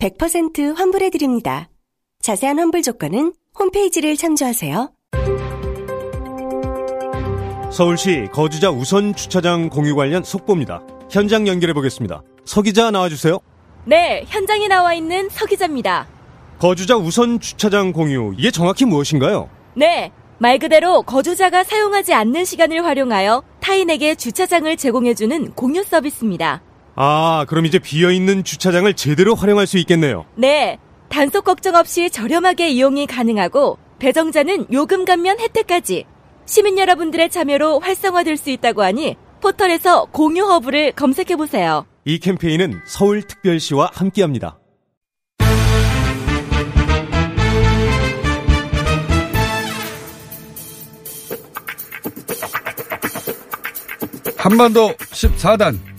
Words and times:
100% 0.00 0.74
환불해드립니다. 0.76 1.68
자세한 2.20 2.58
환불 2.58 2.82
조건은 2.82 3.32
홈페이지를 3.58 4.16
참조하세요. 4.16 4.90
서울시 7.70 8.28
거주자 8.32 8.70
우선 8.70 9.14
주차장 9.14 9.68
공유 9.68 9.96
관련 9.96 10.22
속보입니다. 10.22 10.82
현장 11.10 11.46
연결해 11.48 11.72
보겠습니다. 11.72 12.22
서 12.44 12.62
기자 12.62 12.90
나와주세요. 12.90 13.38
네, 13.86 14.24
현장에 14.28 14.68
나와 14.68 14.94
있는 14.94 15.28
서 15.28 15.44
기자입니다. 15.46 16.06
거주자 16.58 16.96
우선 16.96 17.40
주차장 17.40 17.92
공유 17.92 18.32
이게 18.38 18.50
정확히 18.50 18.84
무엇인가요? 18.84 19.48
네, 19.74 20.12
말 20.38 20.58
그대로 20.58 21.02
거주자가 21.02 21.64
사용하지 21.64 22.14
않는 22.14 22.44
시간을 22.44 22.84
활용하여 22.84 23.42
타인에게 23.60 24.14
주차장을 24.14 24.76
제공해주는 24.76 25.52
공유 25.52 25.82
서비스입니다. 25.82 26.62
아, 26.96 27.44
그럼 27.48 27.66
이제 27.66 27.78
비어 27.78 28.10
있는 28.10 28.44
주차장을 28.44 28.92
제대로 28.94 29.34
활용할 29.34 29.66
수 29.66 29.78
있겠네요. 29.78 30.26
네, 30.36 30.78
단속 31.08 31.44
걱정 31.44 31.74
없이 31.74 32.10
저렴하게 32.10 32.70
이용이 32.70 33.06
가능하고 33.06 33.78
배정자는 33.98 34.66
요금 34.72 35.04
감면 35.04 35.38
혜택까지 35.40 36.04
시민 36.46 36.78
여러분들의 36.78 37.30
참여로 37.30 37.80
활성화될 37.80 38.36
수 38.36 38.50
있다고 38.50 38.82
하니 38.82 39.16
포털에서 39.40 40.06
공유 40.06 40.44
허브를 40.44 40.92
검색해 40.92 41.36
보세요. 41.36 41.86
이 42.04 42.18
캠페인은 42.18 42.80
서울특별시와 42.86 43.90
함께합니다. 43.92 44.58
한반도 54.36 54.92
14단 54.92 55.93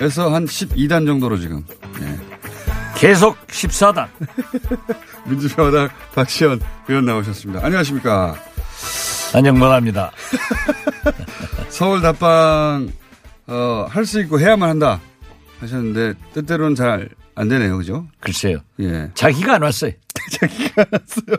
에서 0.00 0.32
한 0.34 0.44
12단 0.46 1.06
정도로 1.06 1.38
지금 1.38 1.64
예. 2.00 2.18
계속 2.96 3.36
14단. 3.48 4.08
민주평화당 5.26 5.88
박시원 6.14 6.60
의원 6.88 7.04
나오셨습니다. 7.06 7.64
안녕하십니까. 7.64 8.34
안녕만합니다. 9.34 10.12
서울 11.70 12.00
답방 12.02 12.88
어, 13.46 13.86
할 13.88 14.04
수 14.06 14.20
있고 14.20 14.38
해야만 14.40 14.68
한다 14.68 15.00
하셨는데 15.60 16.14
뜻대로는 16.34 16.74
잘 16.74 17.08
안 17.36 17.48
되네요, 17.48 17.76
그죠? 17.76 18.06
글쎄요. 18.20 18.58
예. 18.78 19.10
자기가 19.14 19.54
안 19.54 19.62
왔어요. 19.62 19.90
자기가 20.38 20.82
안 20.82 20.86
왔어요. 20.92 21.36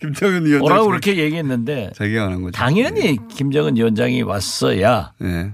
김정은 0.00 0.46
위원장. 0.46 0.62
오라고 0.64 0.86
그렇게 0.88 1.18
얘기했는데 1.18 1.90
자기가 1.96 2.24
안 2.24 2.32
한 2.32 2.40
거죠. 2.42 2.52
당연히 2.52 3.18
김정은 3.28 3.76
위원장이 3.76 4.22
왔어야 4.22 5.12
예. 5.22 5.52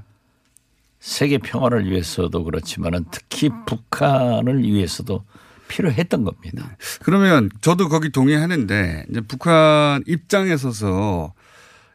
세계 1.05 1.37
평화를 1.37 1.91
위해서도 1.91 2.45
그렇지만은 2.45 3.05
특히 3.11 3.51
북한을 3.67 4.63
위해서도 4.63 5.23
필요했던 5.69 6.25
겁니다. 6.25 6.77
그러면 7.03 7.51
저도 7.61 7.91
거기 7.91 8.09
동의하는데 8.11 9.05
이제 9.11 9.21
북한 9.21 10.03
입장에 10.07 10.57
서서 10.57 11.35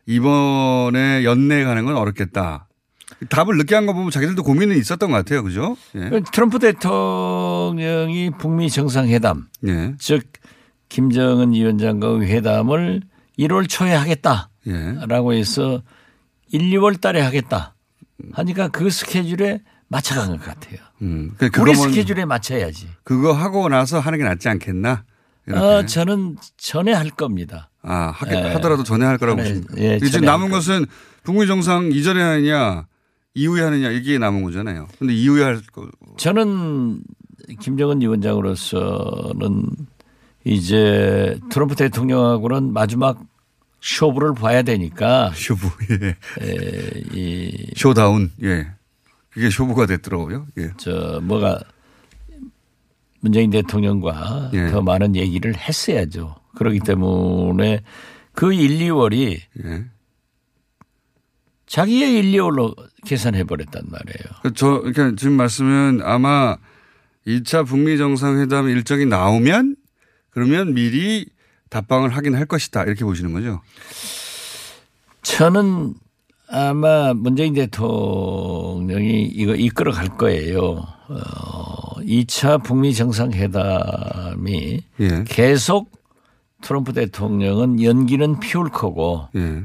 이번에 0.06 1.24
연내 1.24 1.64
가는 1.64 1.86
건 1.86 1.98
어렵겠다. 1.98 2.68
답을 3.30 3.58
늦게 3.58 3.74
한 3.74 3.88
거 3.88 3.94
보면 3.94 4.12
자기들도 4.12 4.44
고민은 4.44 4.78
있었던 4.78 5.10
것 5.10 5.18
같아요. 5.18 5.42
그죠? 5.42 5.76
예. 5.96 6.22
트럼프 6.32 6.60
대통령이 6.60 8.30
북미 8.38 8.70
정상회담, 8.70 9.48
예. 9.68 9.96
즉 9.98 10.22
김정은 10.90 11.54
위원장과 11.54 12.20
회담을 12.22 13.02
1월 13.40 13.68
초에 13.68 13.92
하겠다라고 13.96 15.34
예. 15.34 15.40
해서 15.40 15.82
1, 16.52 16.62
2월 16.62 17.02
달에 17.02 17.22
하겠다 17.22 17.74
하니까 18.34 18.68
그 18.70 18.90
스케줄에 18.90 19.62
맞춰간 19.88 20.30
것 20.38 20.42
같아요. 20.42 20.78
음. 21.02 21.34
그러니까 21.38 21.62
우리 21.62 21.76
스케줄에 21.76 22.26
맞춰야지. 22.26 22.88
그거 23.04 23.34
하고 23.34 23.68
나서 23.70 24.00
하는 24.00 24.20
게 24.20 24.26
낫지 24.26 24.50
않겠나? 24.50 25.04
이렇게. 25.48 25.62
어, 25.62 25.86
저는 25.86 26.38
전에 26.58 26.94
할 26.94 27.10
겁니다. 27.10 27.70
아, 27.82 28.12
하, 28.14 28.32
예. 28.32 28.42
하더라도 28.54 28.84
전에 28.84 29.06
할 29.06 29.18
거라고 29.18 29.40
보십니까? 29.40 29.74
예, 29.78 30.00
지금 30.00 30.22
남은 30.22 30.46
할 30.46 30.52
것은 30.52 30.86
북미 31.24 31.48
정상 31.48 31.92
이전에 31.92 32.22
하느냐, 32.22 32.86
이후에 33.34 33.64
하느냐, 33.64 33.90
이게 33.90 34.18
남은 34.18 34.44
거잖아요. 34.44 34.88
근데 35.00 35.14
이후에 35.14 35.44
할 35.44 35.62
거. 35.72 35.88
저는 36.18 37.02
김정은 37.60 38.02
위원장으로서는 38.02 39.66
이제 40.44 41.40
트럼프 41.50 41.76
대통령하고는 41.76 42.74
마지막 42.74 43.20
쇼부를 43.82 44.34
봐야 44.34 44.62
되니까 44.62 45.32
쇼부, 45.34 45.70
예. 45.92 46.16
에, 46.42 47.04
이, 47.14 47.72
showdown, 47.76 48.32
예. 48.44 48.68
그게 49.30 49.50
쇼부가 49.50 49.86
됐더라고요. 49.86 50.48
예. 50.58 50.72
저 50.78 51.20
뭐가 51.24 51.60
문재인 53.22 53.50
대통령과 53.50 54.52
예. 54.54 54.68
더 54.68 54.82
많은 54.82 55.16
얘기를 55.16 55.56
했어야죠. 55.56 56.36
그렇기 56.56 56.80
때문에 56.80 57.82
그 58.34 58.54
1, 58.54 58.80
2월이 58.80 59.40
예. 59.64 59.86
자기의 61.68 62.20
1, 62.20 62.32
2월로 62.32 62.76
계산해 63.06 63.44
버렸단 63.44 63.84
말이에요. 63.88 64.40
그 64.42 64.54
저, 64.54 64.80
그러니까 64.80 65.14
지금 65.16 65.34
말씀은 65.34 66.02
아마 66.04 66.58
2차 67.28 67.66
북미 67.66 67.98
정상회담 67.98 68.70
일정이 68.70 69.06
나오면 69.06 69.76
그러면 70.32 70.74
미리 70.74 71.28
답방을 71.70 72.10
하긴 72.10 72.36
할 72.36 72.46
것이다. 72.46 72.84
이렇게 72.84 73.06
보시는 73.06 73.34
거죠. 73.34 73.62
저는 75.22 75.94
아마 76.50 77.14
문재인 77.14 77.54
대통령이 77.54 79.24
이거 79.24 79.54
이끌어 79.54 79.92
갈 79.92 80.08
거예요. 80.10 80.84
어, 81.08 82.00
2차 82.02 82.64
북미 82.64 82.94
정상회담이 82.94 84.82
예. 85.00 85.24
계속 85.28 85.92
트럼프 86.62 86.94
대통령은 86.94 87.82
연기는 87.84 88.40
피울 88.40 88.70
거고 88.70 89.28
예. 89.36 89.64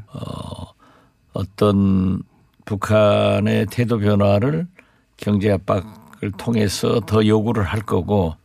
어떤 1.32 2.22
북한의 2.64 3.66
태도 3.70 3.98
변화를 3.98 4.66
경제 5.16 5.50
압박을 5.50 6.32
통해서 6.36 7.00
더 7.00 7.26
요구를 7.26 7.64
할 7.64 7.80
거고 7.80 8.36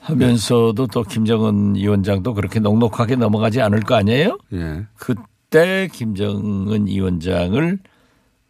하면서도 0.00 0.86
또 0.88 1.02
김정은 1.02 1.76
위원장도 1.76 2.34
그렇게 2.34 2.58
넉넉하게 2.60 3.16
넘어가지 3.16 3.60
않을 3.60 3.80
거 3.80 3.94
아니에요? 3.94 4.38
예. 4.52 4.86
그때 4.96 5.88
김정은 5.92 6.86
위원장을 6.86 7.78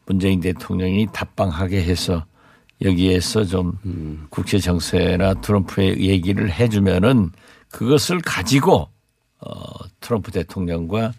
문재인 0.06 0.40
대통령이 0.40 1.08
답방하게 1.12 1.82
해서 1.82 2.24
여기에서 2.82 3.44
좀 3.44 3.74
국제 4.30 4.58
정세나 4.58 5.34
트럼프의 5.34 6.00
얘기를 6.00 6.50
해주면은 6.50 7.30
그것을 7.70 8.20
가지고 8.20 8.88
어 9.38 9.52
트럼프 10.00 10.30
대통령과 10.32 11.12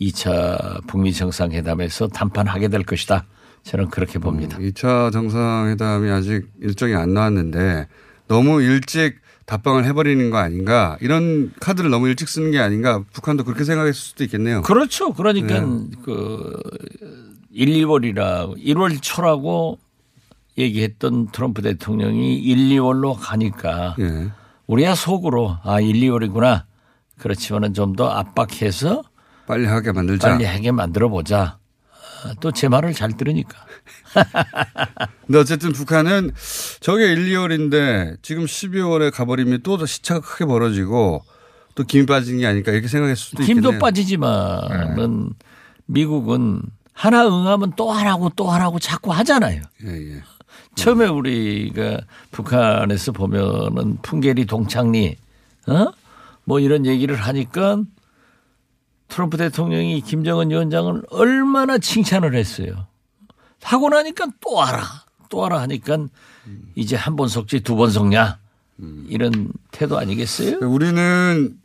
2차 0.00 0.86
북미 0.86 1.12
정상회담에서 1.12 2.08
담판하게 2.08 2.68
될 2.68 2.84
것이다. 2.84 3.26
저는 3.64 3.88
그렇게 3.90 4.18
봅니다. 4.18 4.56
2차 4.58 5.12
정상회담이 5.12 6.10
아직 6.10 6.48
일정이 6.60 6.94
안 6.94 7.12
나왔는데 7.12 7.88
너무 8.28 8.62
일찍 8.62 9.16
답방을 9.50 9.84
해버리는 9.84 10.30
거 10.30 10.38
아닌가 10.38 10.96
이런 11.00 11.52
카드를 11.60 11.90
너무 11.90 12.06
일찍 12.08 12.28
쓰는 12.28 12.52
게 12.52 12.60
아닌가 12.60 13.02
북한도 13.12 13.42
그렇게 13.42 13.64
생각했을 13.64 13.94
수도 14.00 14.22
있겠네요. 14.22 14.62
그렇죠. 14.62 15.12
그러니까 15.12 15.58
네. 15.60 15.88
그 16.04 16.56
1, 17.50 17.68
2월이라 17.84 18.56
1월 18.64 18.98
초라고 19.02 19.80
얘기했던 20.56 21.32
트럼프 21.32 21.62
대통령이 21.62 22.38
1, 22.38 22.56
2월로 22.78 23.16
가니까 23.18 23.96
예. 23.98 24.28
우리야 24.68 24.94
속으로 24.94 25.56
아 25.64 25.80
1, 25.80 25.94
2월이구나. 25.96 26.62
그렇지만은 27.18 27.74
좀 27.74 27.96
더 27.96 28.08
압박해서 28.08 29.02
빨리 29.48 29.66
하게 29.66 29.90
만들자. 29.90 30.28
빨리 30.28 30.44
하게 30.44 30.70
만들어 30.70 31.08
보자. 31.08 31.58
또 32.40 32.50
제 32.52 32.68
말을 32.68 32.92
잘 32.94 33.16
들으니까. 33.16 33.56
근데 35.26 35.38
어쨌든 35.38 35.72
북한은 35.72 36.32
저게 36.80 37.12
1, 37.12 37.30
2월인데 37.30 38.16
지금 38.22 38.44
12월에 38.44 39.12
가버리면 39.12 39.60
또 39.62 39.84
시차가 39.86 40.20
크게 40.20 40.44
벌어지고 40.44 41.22
또 41.74 41.84
김이 41.84 42.06
빠지는 42.06 42.40
게 42.40 42.46
아닐까 42.46 42.72
이렇게 42.72 42.88
생각했을 42.88 43.16
수도 43.16 43.42
있겠네요. 43.42 43.78
빠지지만은 43.78 45.30
미국은 45.86 46.62
하나 46.92 47.26
응하면 47.26 47.72
또 47.76 47.90
하라고 47.90 48.30
또 48.36 48.50
하라고 48.50 48.78
자꾸 48.78 49.12
하잖아요. 49.12 49.62
예, 49.86 49.88
예. 50.16 50.22
처음에 50.74 51.06
우리가 51.06 52.00
북한에서 52.30 53.12
보면은 53.12 53.98
풍계리 54.02 54.46
동창리, 54.46 55.16
어? 55.66 55.92
뭐 56.44 56.60
이런 56.60 56.84
얘기를 56.86 57.16
하니까 57.16 57.82
트럼프 59.10 59.36
대통령이 59.36 60.00
김정은 60.00 60.50
위원장을 60.50 61.02
얼마나 61.10 61.78
칭찬을 61.78 62.34
했어요. 62.34 62.86
하고 63.62 63.88
나니까 63.90 64.28
또 64.40 64.54
와라. 64.54 64.82
또 65.28 65.38
와라 65.38 65.60
하니까 65.60 65.98
이제 66.74 66.96
한 66.96 67.16
번 67.16 67.28
속지 67.28 67.60
두 67.60 67.76
번 67.76 67.90
속냐. 67.90 68.38
이런 69.08 69.52
태도 69.72 69.98
아니겠어요? 69.98 70.58
우리는 70.62 71.56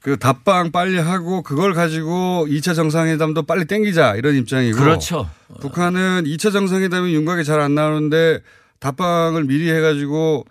그 0.00 0.16
답방 0.18 0.70
빨리 0.70 0.96
하고 0.98 1.42
그걸 1.42 1.74
가지고 1.74 2.46
2차 2.48 2.76
정상회담도 2.76 3.42
빨리 3.42 3.64
땡기자 3.64 4.14
이런 4.14 4.36
입장이고. 4.36 4.78
그렇죠. 4.78 5.28
북한은 5.60 6.24
2차 6.24 6.52
정상회담이 6.52 7.12
윤곽이 7.14 7.44
잘 7.44 7.58
안 7.60 7.74
나오는데 7.74 8.40
답방을 8.78 9.44
미리 9.44 9.70
해가지고 9.72 10.44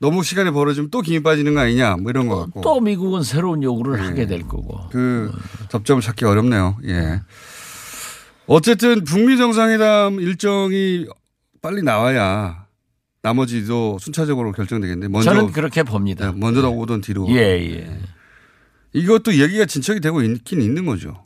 너무 0.00 0.22
시간이 0.22 0.50
벌어지면 0.52 0.90
또 0.90 1.00
김이 1.00 1.22
빠지는 1.22 1.54
거 1.54 1.60
아니냐 1.60 1.96
뭐 1.96 2.10
이런 2.10 2.28
거 2.28 2.36
같고. 2.38 2.60
또 2.60 2.80
미국은 2.80 3.22
새로운 3.22 3.62
요구를 3.62 4.00
하게 4.00 4.26
될 4.26 4.42
거고. 4.42 4.88
그 4.90 5.32
접점을 5.70 6.00
찾기 6.02 6.24
어렵네요. 6.24 6.76
예. 6.84 7.20
어쨌든 8.46 9.04
북미 9.04 9.36
정상회담 9.36 10.20
일정이 10.20 11.06
빨리 11.60 11.82
나와야 11.82 12.66
나머지도 13.22 13.98
순차적으로 14.00 14.52
결정되겠는데 14.52 15.08
먼저 15.08 15.34
저는 15.34 15.52
그렇게 15.52 15.82
봅니다. 15.82 16.30
네, 16.30 16.38
먼저 16.38 16.68
오던 16.68 17.00
뒤로 17.00 17.26
예, 17.30 17.36
예. 17.36 17.98
이것도 18.92 19.34
얘기가 19.34 19.66
진척이 19.66 20.00
되고 20.00 20.22
있긴 20.22 20.62
있는 20.62 20.86
거죠. 20.86 21.22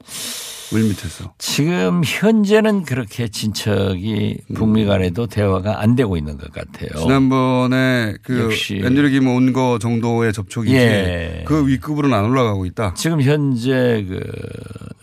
물밑에서. 0.72 1.34
지금 1.38 2.02
현재는 2.04 2.84
그렇게 2.84 3.28
진척이 3.28 4.38
북미 4.54 4.84
간에도 4.84 5.26
대화가 5.26 5.80
안 5.80 5.94
되고 5.94 6.16
있는 6.16 6.38
것 6.38 6.50
같아요. 6.52 6.88
지난번에 7.00 8.14
그 8.22 8.40
역시. 8.40 8.80
앤드류 8.82 9.10
김온 9.10 9.52
거 9.52 9.78
정도의 9.78 10.32
접촉이지 10.32 10.74
예. 10.74 11.44
그 11.46 11.66
윗급으로는 11.66 12.16
안 12.16 12.24
올라가고 12.24 12.64
있다. 12.66 12.94
지금 12.94 13.20
현재 13.22 14.04
그 14.08 14.20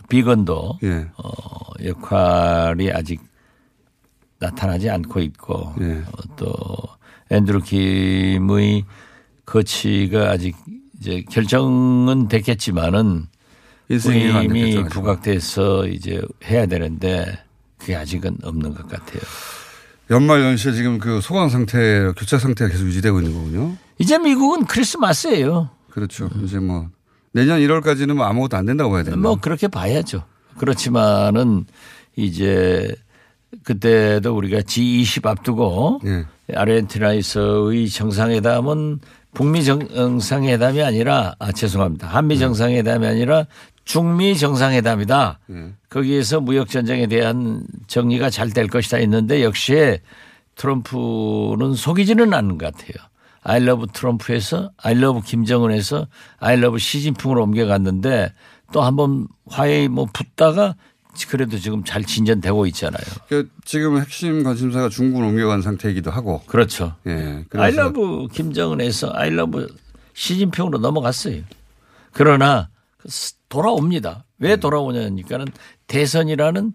비건도 0.08 0.78
예. 0.82 1.06
어, 1.16 1.30
역할이 1.84 2.90
아직 2.92 3.20
나타나지 4.40 4.90
않고 4.90 5.20
있고 5.20 5.74
예. 5.80 6.02
어, 6.06 6.34
또 6.36 6.56
앤드루 7.30 7.60
김의 7.62 8.84
거치가 9.46 10.30
아직 10.30 10.56
이제 11.00 11.24
결정은 11.30 12.28
됐겠지만은 12.28 13.26
이미 13.90 14.74
됐겠죠. 14.74 14.88
부각돼서 14.90 15.86
이제 15.88 16.22
해야 16.44 16.66
되는데 16.66 17.38
그게 17.78 17.96
아직은 17.96 18.38
없는 18.42 18.74
것 18.74 18.88
같아요. 18.88 19.20
연말 20.10 20.42
연시에 20.42 20.72
지금 20.72 20.98
그 20.98 21.20
소강 21.20 21.48
상태, 21.48 22.12
교차 22.16 22.38
상태가 22.38 22.70
계속 22.70 22.86
유지되고 22.86 23.20
있는 23.20 23.34
거군요. 23.34 23.76
이제 23.98 24.18
미국은 24.18 24.64
크리스마스예요. 24.64 25.70
그렇죠. 25.90 26.30
이제 26.42 26.58
뭐 26.58 26.88
내년 27.32 27.60
1월까지는 27.60 28.14
뭐 28.14 28.26
아무것도 28.26 28.56
안 28.56 28.66
된다고 28.66 28.96
해야 28.96 29.04
되나? 29.04 29.16
뭐 29.16 29.36
그렇게 29.36 29.68
봐야죠. 29.68 30.24
그렇지만은 30.58 31.64
이제 32.16 32.94
그때도 33.64 34.36
우리가 34.36 34.60
G20 34.60 35.26
앞두고 35.26 36.00
예. 36.06 36.26
아르헨티나에서의 36.54 37.88
정상회담은 37.88 39.00
북미 39.32 39.64
정상회담이 39.64 40.82
아니라 40.82 41.34
아 41.38 41.52
죄송합니다. 41.52 42.08
한미 42.08 42.38
정상회담이 42.38 43.06
아니라 43.06 43.46
중미 43.84 44.36
정상회담이다. 44.36 45.38
예. 45.50 45.72
거기에서 45.88 46.40
무역 46.40 46.68
전쟁에 46.68 47.06
대한 47.06 47.64
정리가 47.86 48.30
잘 48.30 48.50
될 48.50 48.68
것이다 48.68 48.98
했는데 48.98 49.42
역시 49.42 49.98
트럼프는 50.56 51.74
속이지는 51.74 52.32
않는 52.34 52.58
것 52.58 52.72
같아요. 52.72 52.94
아이러브 53.42 53.86
트럼프에서 53.92 54.70
아이러브 54.76 55.22
김정은에서 55.22 56.06
아이러브 56.38 56.78
시진핑으로 56.78 57.42
옮겨갔는데 57.42 58.32
또 58.72 58.82
한번 58.82 59.26
화해에 59.46 59.88
뭐 59.88 60.06
붙다가 60.12 60.76
그래도 61.28 61.58
지금 61.58 61.82
잘 61.82 62.04
진전되고 62.04 62.66
있잖아요. 62.66 63.02
그 63.28 63.48
지금 63.64 63.98
핵심 63.98 64.44
관심사가 64.44 64.88
중국으로 64.88 65.28
옮겨간 65.28 65.62
상태이기도 65.62 66.10
하고. 66.10 66.42
그렇죠. 66.46 66.94
예. 67.06 67.44
아이러브 67.54 68.28
김정은에서 68.32 69.10
아이러브 69.14 69.66
시진핑으로 70.14 70.78
넘어갔어요. 70.78 71.42
그러나 72.12 72.68
돌아옵니다. 73.48 74.24
왜 74.38 74.56
돌아오냐니까는 74.56 75.46
대선이라는 75.86 76.72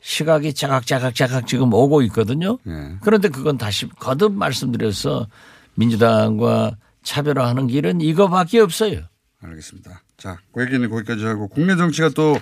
시각이 0.00 0.54
자각자각자각 0.54 1.46
지금 1.46 1.72
오고 1.72 2.02
있거든요. 2.02 2.58
예. 2.66 2.96
그런데 3.00 3.28
그건 3.28 3.58
다시 3.58 3.88
거듭 3.88 4.32
말씀드려서 4.32 5.26
민주당과 5.74 6.76
차별화하는 7.02 7.66
길은 7.66 8.00
이거밖에 8.00 8.60
없어요. 8.60 9.02
알겠습니다. 9.42 10.02
자, 10.16 10.38
그 10.52 10.62
얘기는 10.62 10.88
거기까지 10.88 11.24
하고 11.24 11.48
국내 11.48 11.76
정치가 11.76 12.08
또 12.10 12.36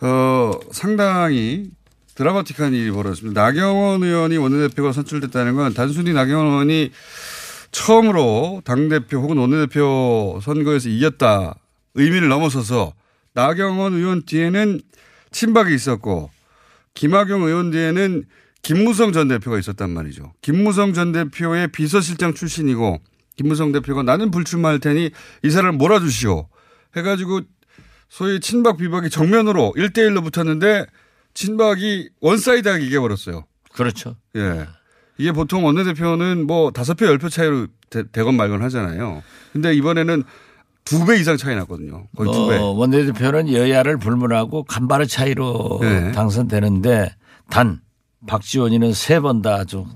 어, 0.00 0.52
상당히 0.72 1.70
드라마틱한 2.14 2.74
일이 2.74 2.90
벌어졌습니다. 2.90 3.40
나경원 3.40 4.02
의원이 4.02 4.36
원내대표가 4.36 4.92
선출됐다는 4.92 5.54
건 5.54 5.74
단순히 5.74 6.12
나경원 6.12 6.46
의원이 6.46 6.90
처음으로 7.70 8.62
당대표 8.64 9.18
혹은 9.18 9.36
원내대표 9.36 10.40
선거에서 10.42 10.88
이겼다 10.88 11.54
의미를 11.98 12.28
넘어서서 12.28 12.94
나경원 13.34 13.94
의원 13.94 14.22
뒤에는 14.24 14.80
친박이 15.30 15.74
있었고 15.74 16.30
김학용 16.94 17.42
의원 17.42 17.70
뒤에는 17.70 18.24
김무성 18.62 19.12
전 19.12 19.28
대표가 19.28 19.58
있었단 19.58 19.90
말이죠. 19.90 20.32
김무성 20.42 20.92
전 20.94 21.12
대표의 21.12 21.68
비서실장 21.68 22.34
출신이고 22.34 23.00
김무성 23.36 23.70
대표가 23.72 24.02
나는 24.02 24.30
불출마할 24.30 24.80
테니 24.80 25.10
이 25.44 25.50
사람을 25.50 25.78
몰아주시오. 25.78 26.48
해가지고 26.96 27.42
소위 28.08 28.40
친박 28.40 28.78
비박이 28.78 29.10
정면으로 29.10 29.74
1대1로 29.76 30.24
붙었는데 30.24 30.86
친박이 31.34 32.08
one 32.20 32.38
side하게 32.38 32.84
이겨버렸어요. 32.86 33.44
그렇죠. 33.72 34.16
예. 34.36 34.66
이게 35.18 35.30
보통 35.32 35.64
원내대표는 35.64 36.46
뭐 36.46 36.70
다섯 36.72 36.94
표, 36.94 37.06
열 37.06 37.18
표 37.18 37.28
차이로 37.28 37.66
되, 37.90 38.04
되건 38.10 38.34
말건 38.36 38.62
하잖아요. 38.62 39.22
근데 39.52 39.74
이번에는 39.74 40.24
두 40.88 41.04
배 41.06 41.16
이상 41.18 41.36
차이 41.36 41.54
났거든요. 41.56 42.06
거의 42.16 42.32
두 42.32 42.46
배. 42.48 42.56
어, 42.56 42.66
원내대표는 42.72 43.52
여야를 43.52 43.98
불문하고 43.98 44.64
간발의 44.64 45.06
차이로 45.08 45.78
네. 45.82 46.12
당선되는데 46.12 47.14
단 47.50 47.80
박지원이는 48.26 48.92
세 48.92 49.20
번 49.20 49.42
다 49.42 49.54
아주 49.54 49.86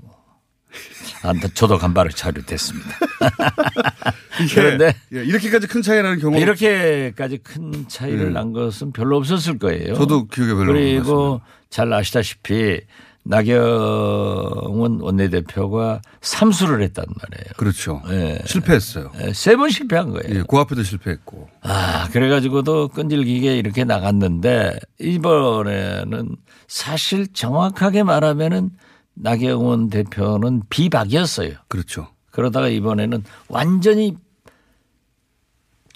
안, 1.23 1.39
저도 1.53 1.77
간발의 1.77 2.11
차이로 2.13 2.41
됐습니다. 2.43 2.89
그런데 4.53 4.93
예, 5.13 5.23
이렇게까지 5.23 5.67
큰 5.67 5.81
차이 5.81 6.01
나는 6.01 6.19
경우 6.19 6.37
이렇게까지 6.37 7.37
큰 7.43 7.87
차이를 7.87 8.27
네. 8.27 8.31
난 8.31 8.51
것은 8.51 8.91
별로 8.91 9.17
없었을 9.17 9.57
거예요. 9.57 9.93
저도 9.95 10.27
기억에 10.27 10.53
별로 10.53 10.71
안 10.71 10.73
그리고 10.73 11.41
잘 11.69 11.91
아시다시피 11.93 12.81
나경원 13.25 14.99
원내대표가 14.99 16.01
삼수를 16.21 16.81
했단 16.83 17.05
말이에요. 17.07 17.53
그렇죠. 17.57 18.01
예. 18.09 18.39
실패했어요. 18.45 19.11
세번 19.33 19.69
실패한 19.69 20.11
거예요. 20.11 20.39
예, 20.39 20.43
그 20.47 20.57
앞에도 20.57 20.83
실패했고. 20.83 21.47
아, 21.61 22.09
그래가지고도 22.11 22.89
끈질기게 22.89 23.57
이렇게 23.57 23.85
나갔는데 23.85 24.77
이번에는 24.99 26.35
사실 26.67 27.31
정확하게 27.31 28.03
말하면은 28.03 28.71
나경원 29.13 29.89
대표는 29.89 30.63
비박이었어요. 30.69 31.53
그렇죠. 31.69 32.07
그러다가 32.31 32.67
이번에는 32.67 33.23
완전히 33.47 34.17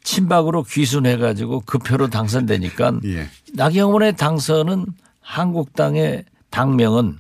친박으로 0.03 0.63
귀순해가지고 0.63 1.63
그 1.65 1.79
표로 1.79 2.07
당선되니까 2.10 3.01
예. 3.05 3.27
나경원의 3.55 4.15
당선은 4.15 4.86
한국당의 5.19 6.24
당명은 6.49 7.19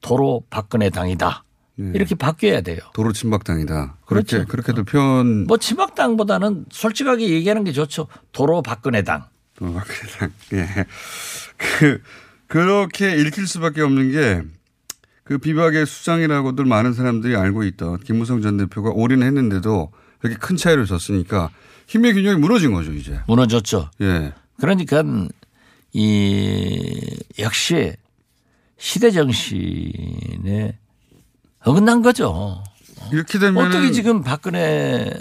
도로 0.00 0.44
박근혜 0.50 0.90
당이다. 0.90 1.44
예. 1.80 1.92
이렇게 1.94 2.14
바뀌어야 2.14 2.60
돼요. 2.60 2.78
도로 2.94 3.12
친박당이다. 3.12 3.96
그렇게 4.06 4.36
그렇죠. 4.36 4.48
그렇게도 4.48 4.84
표현 4.84 5.46
뭐 5.46 5.56
친박당보다는 5.56 6.66
솔직하게 6.70 7.28
얘기하는 7.30 7.64
게 7.64 7.72
좋죠. 7.72 8.06
도로 8.32 8.62
박근혜 8.62 9.02
당. 9.02 9.24
도로 9.56 9.74
박근혜 9.74 10.12
당. 10.18 10.32
예. 10.54 10.86
그 11.56 12.02
그렇게 12.46 13.16
읽힐 13.16 13.46
수밖에 13.46 13.82
없는 13.82 14.12
게 14.12 14.60
그 15.30 15.38
비박의 15.38 15.86
수장이라고들 15.86 16.64
많은 16.64 16.92
사람들이 16.92 17.36
알고 17.36 17.62
있던 17.62 18.00
김무성 18.00 18.42
전 18.42 18.56
대표가 18.56 18.90
올인 18.90 19.22
했는데도 19.22 19.92
이렇게 20.24 20.36
큰 20.36 20.56
차이를 20.56 20.86
졌으니까 20.86 21.50
힘의 21.86 22.14
균형이 22.14 22.40
무너진 22.40 22.72
거죠 22.72 22.92
이제. 22.92 23.20
무너졌죠. 23.28 23.92
예. 24.00 24.32
그러니까 24.58 25.04
이 25.92 27.16
역시 27.38 27.94
시대 28.80 29.10
정신에 29.10 30.76
어긋난 31.62 32.00
거죠. 32.00 32.64
이렇게 33.12 33.38
되면 33.38 33.66
어떻게 33.66 33.92
지금 33.92 34.22
박근혜 34.22 35.12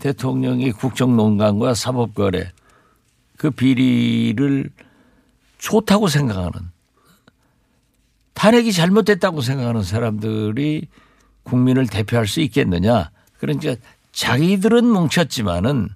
대통령이 0.00 0.72
국정농단과 0.72 1.74
사법거래 1.74 2.50
그 3.36 3.50
비리를 3.52 4.68
좋다고 5.58 6.08
생각하는 6.08 6.52
탄핵이 8.34 8.72
잘못됐다고 8.72 9.40
생각하는 9.40 9.84
사람들이 9.84 10.88
국민을 11.44 11.86
대표할 11.86 12.26
수 12.26 12.40
있겠느냐. 12.40 13.10
그러니까 13.38 13.76
자기들은 14.10 14.84
뭉쳤지만은 14.86 15.88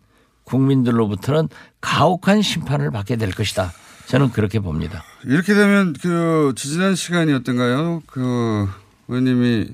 국민들로부터는 0.44 1.48
가혹한 1.80 2.42
심판을 2.42 2.92
받게 2.92 3.16
될 3.16 3.32
것이다. 3.32 3.72
저는 4.08 4.30
그렇게 4.30 4.58
봅니다. 4.58 5.04
이렇게 5.24 5.52
되면 5.52 5.92
그 5.92 6.54
지지난 6.56 6.94
시간이었던가요? 6.94 8.02
그 8.06 8.66
의원님이 9.08 9.68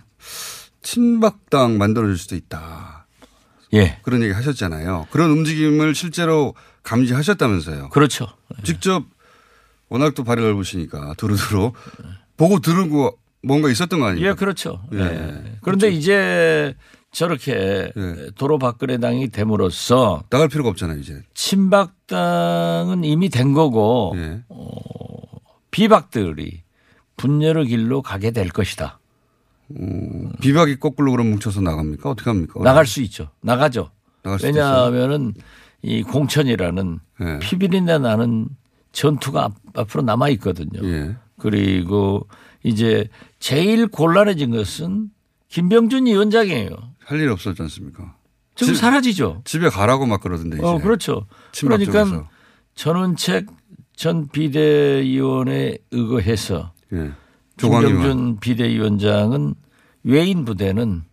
친박당 0.82 1.78
만들어줄 1.78 2.18
수도 2.18 2.34
있다. 2.34 3.06
예. 3.74 4.00
그런 4.02 4.22
얘기 4.22 4.32
하셨잖아요. 4.32 5.06
그런 5.12 5.30
움직임을 5.30 5.94
실제로 5.94 6.54
감지하셨다면서요. 6.82 7.90
그렇죠. 7.90 8.26
직접 8.64 9.04
워낙 9.88 10.14
또 10.16 10.24
발이 10.24 10.42
넓으시니까 10.42 11.14
두루두루 11.16 11.72
보고 12.36 12.58
들은 12.58 12.90
거 12.90 13.14
뭔가 13.40 13.70
있었던 13.70 14.00
거 14.00 14.06
아니에요? 14.06 14.30
예, 14.30 14.34
그렇죠. 14.34 14.82
예. 14.94 14.98
예. 14.98 15.58
그런데 15.62 15.90
이제 15.90 16.74
저렇게 17.14 17.92
예. 17.96 18.30
도로박근혜 18.34 18.98
당이 18.98 19.28
됨으로써 19.28 20.24
나갈 20.30 20.48
필요가 20.48 20.68
없잖아요, 20.70 20.98
이제. 20.98 21.22
친박당은 21.32 23.04
이미 23.04 23.28
된 23.28 23.52
거고 23.52 24.12
예. 24.16 24.42
비박들이 25.70 26.62
분열의 27.16 27.66
길로 27.66 28.02
가게 28.02 28.32
될 28.32 28.48
것이다. 28.48 28.98
비박이 30.40 30.76
거꾸로 30.80 31.12
그럼 31.12 31.30
뭉쳐서 31.30 31.60
나갑니까? 31.60 32.10
어떻게 32.10 32.28
합니까? 32.30 32.60
나갈 32.62 32.86
수 32.86 33.00
있죠. 33.02 33.30
나가죠. 33.40 33.90
나갈 34.22 34.38
있어요. 34.40 34.52
왜냐하면은 34.52 35.34
이 35.82 36.02
공천이라는 36.02 36.98
예. 37.20 37.38
피비린내 37.40 37.98
나는 37.98 38.48
전투가 38.92 39.44
앞- 39.44 39.78
앞으로 39.78 40.02
남아 40.02 40.28
있거든요. 40.30 40.80
예. 40.84 41.16
그리고 41.38 42.26
이제 42.62 43.08
제일 43.38 43.86
곤란해진 43.86 44.50
것은 44.50 45.10
김병준 45.58 46.06
위원장이에요. 46.06 46.70
할 47.06 47.20
일 47.20 47.28
없었지 47.30 47.62
않습니까? 47.62 48.16
지금 48.56 48.74
집- 48.74 48.80
사라지죠. 48.80 49.42
집에 49.44 49.68
가라고 49.68 50.04
막 50.04 50.20
그러던데 50.20 50.56
이제. 50.56 50.66
어, 50.66 50.78
그렇죠. 50.78 51.26
그러니까 51.60 51.92
쪽에서. 52.04 52.28
전원책 52.74 53.46
전 53.94 54.26
비대위원에 54.28 55.78
의거해서 55.92 56.72
예. 56.92 57.12
김병준 57.56 58.40
비대위원장은 58.40 59.54
외인 60.02 60.44
부대는 60.44 61.04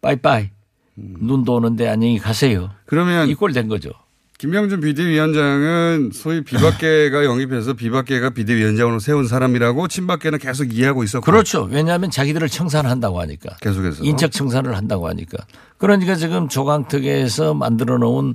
빠이빠이 0.00 0.48
눈 0.94 1.44
도는데 1.44 1.86
안녕히 1.86 2.18
가세요. 2.18 2.70
그러면 2.86 3.28
이꼴 3.28 3.52
된 3.52 3.68
거죠. 3.68 3.90
김병준 4.38 4.80
비대위원장은 4.80 6.10
소위 6.12 6.42
비박계가 6.44 7.24
영입해서 7.24 7.72
비박계가 7.72 8.30
비대위원장으로 8.30 8.98
세운 8.98 9.26
사람이라고 9.26 9.88
친박계는 9.88 10.38
계속 10.38 10.72
이해하고 10.74 11.04
있었고. 11.04 11.24
그렇죠. 11.24 11.62
왜냐하면 11.70 12.10
자기들을 12.10 12.48
청산한다고 12.48 13.20
하니까. 13.20 13.56
계속해서. 13.60 14.04
인적 14.04 14.32
청산을 14.32 14.76
한다고 14.76 15.08
하니까. 15.08 15.38
그러니까 15.78 16.14
지금 16.16 16.48
조강특에서 16.48 17.54
만들어 17.54 17.96
놓은 17.98 18.34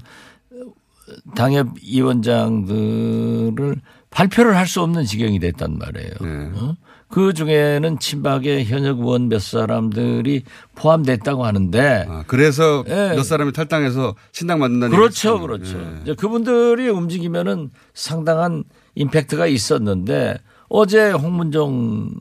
당협 1.36 1.68
위원장들을 1.84 3.76
발표를 4.10 4.58
할 4.58 4.66
수 4.68 4.82
없는 4.82 5.06
지경이 5.06 5.40
됐단 5.40 5.78
말이에요. 5.78 6.12
네. 6.22 6.50
어? 6.56 6.76
그 7.12 7.34
중에는 7.34 8.00
친박의 8.00 8.66
현역 8.66 9.00
의원 9.00 9.28
몇 9.30 9.42
사람들이 9.42 10.44
포함됐다고 10.76 11.46
하는데 11.46 12.06
아, 12.08 12.24
그래서 12.26 12.84
예. 12.88 13.14
몇 13.16 13.24
사람이 13.24 13.52
탈당해서 13.52 14.16
신당 14.32 14.60
만든다는 14.60 14.96
그렇죠, 14.96 15.32
얘기죠. 15.32 15.42
그렇죠. 15.42 15.78
예. 15.80 16.00
이제 16.02 16.16
그분들이 16.16 16.90
움직이면은 16.90 17.70
상당한 17.94 18.64
임팩트가 18.96 19.48
있었는데 19.48 20.38
어제 20.70 21.12
홍문정 21.12 22.12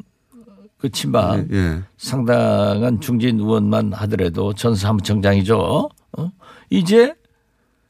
그 0.79 0.91
친박 0.91 1.53
예. 1.53 1.83
상당한 1.97 3.01
중진 3.01 3.39
의원만 3.39 3.93
하더라도 3.93 4.55
전 4.55 4.75
사무총장이죠. 4.75 5.89
어? 6.19 6.33
이제 6.71 7.15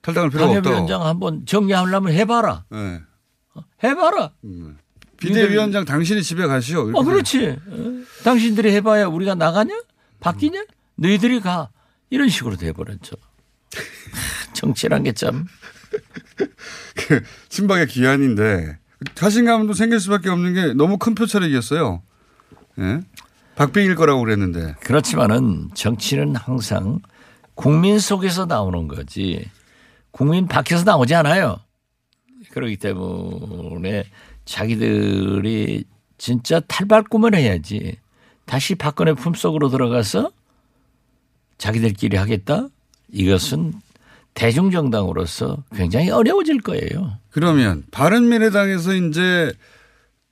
탈당할 0.02 0.30
필요가 0.30 0.50
없다. 0.50 0.62
당협위원장 0.62 1.06
한번 1.06 1.46
정리하려면 1.46 2.12
해봐라. 2.12 2.64
예. 2.74 3.00
해봐라. 3.82 4.32
비대위원장 5.20 5.84
당신이 5.84 6.22
집에 6.22 6.46
가시오. 6.46 6.90
어, 6.94 7.04
그렇지. 7.04 7.56
어? 7.66 8.02
당신들이 8.24 8.72
해봐야 8.72 9.06
우리가 9.06 9.34
나가냐? 9.34 9.80
바뀌냐? 10.18 10.64
너희들이 10.96 11.40
가. 11.40 11.70
이런 12.10 12.28
식으로 12.28 12.56
돼버렸죠. 12.56 13.16
하, 13.74 14.52
정치란 14.52 15.04
게 15.04 15.12
참. 15.12 15.46
그 16.96 17.22
친박의 17.48 17.86
기한인데 17.86 18.78
자신감도 19.14 19.74
생길 19.74 20.00
수밖에 20.00 20.28
없는 20.28 20.54
게 20.54 20.74
너무 20.74 20.98
큰 20.98 21.14
표차력이었어요. 21.14 22.02
예? 22.80 23.00
박빙일 23.56 23.94
거라고 23.94 24.20
그랬는데. 24.22 24.74
그렇지만은 24.80 25.68
정치는 25.74 26.34
항상 26.36 27.00
국민 27.54 27.98
속에서 27.98 28.46
나오는 28.46 28.88
거지 28.88 29.48
국민 30.10 30.48
밖에서 30.48 30.84
나오지 30.84 31.14
않아요. 31.14 31.58
그렇기 32.52 32.76
때문에 32.78 34.04
자기들이 34.50 35.84
진짜 36.18 36.58
탈발꿈을 36.60 37.36
해야지 37.36 37.96
다시 38.46 38.74
박근혜 38.74 39.12
품속으로 39.14 39.68
들어가서 39.68 40.32
자기들끼리 41.56 42.16
하겠다? 42.16 42.66
이것은 43.12 43.74
대중정당으로서 44.34 45.62
굉장히 45.74 46.10
어려워질 46.10 46.62
거예요. 46.62 47.18
그러면 47.30 47.84
바른미래당에서 47.92 48.94
이제 48.94 49.52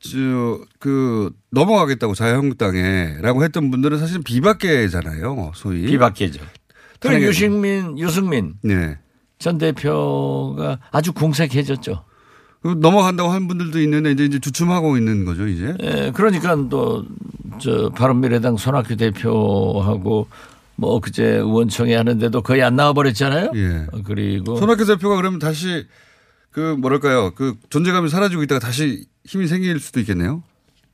저그 0.01 1.31
넘어가겠다고 1.51 2.15
자유한국당에라고 2.15 3.45
했던 3.45 3.71
분들은 3.71 3.99
사실 3.99 4.21
비박계잖아요, 4.23 5.53
소위. 5.55 5.87
비박계죠. 5.87 6.45
탄핵에- 7.01 7.23
유승민, 7.23 7.97
유승민 7.99 8.55
네. 8.63 8.99
전 9.39 9.59
대표가 9.59 10.79
아주 10.91 11.13
궁색해졌죠. 11.13 12.05
그 12.63 12.77
넘어간다고 12.81 13.31
한 13.31 13.47
분들도 13.47 13.81
있는데 13.83 14.11
이제 14.13 14.25
이제 14.25 14.39
주춤하고 14.39 14.97
있는 14.97 15.25
거죠, 15.25 15.47
이제. 15.47 15.77
예, 15.83 16.11
그러니까 16.13 16.57
또, 16.69 17.05
저, 17.61 17.91
바른미래당 17.91 18.57
손학규 18.57 18.97
대표하고 18.97 20.29
뭐 20.77 21.01
그제 21.01 21.25
의원총회 21.25 21.95
하는데도 21.97 22.41
거의 22.43 22.63
안 22.63 22.77
나와버렸잖아요. 22.77 23.51
예. 23.55 23.87
어, 23.93 24.03
그리고. 24.05 24.57
손학규 24.57 24.85
대표가 24.87 25.17
그러면 25.17 25.39
다시 25.39 25.87
그 26.51 26.77
뭐랄까요, 26.79 27.33
그 27.35 27.55
존재감이 27.71 28.09
사라지고 28.09 28.43
있다가 28.45 28.59
다시 28.61 29.07
힘이 29.25 29.47
생길 29.47 29.79
수도 29.81 30.01
있겠네요. 30.01 30.43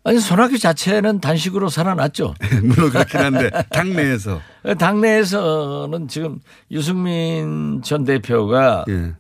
아니, 0.06 0.18
손학규 0.21 0.59
자체는 0.59 1.21
단식으로 1.21 1.71
살아났죠. 1.71 2.35
물론 2.62 2.90
그렇긴 2.90 3.21
한데 3.21 3.50
당내에서. 3.71 4.40
당내에서는 4.78 6.09
지금 6.09 6.40
유승민 6.71 7.80
전 7.83 8.04
대표가 8.04 8.85
예. 8.88 9.14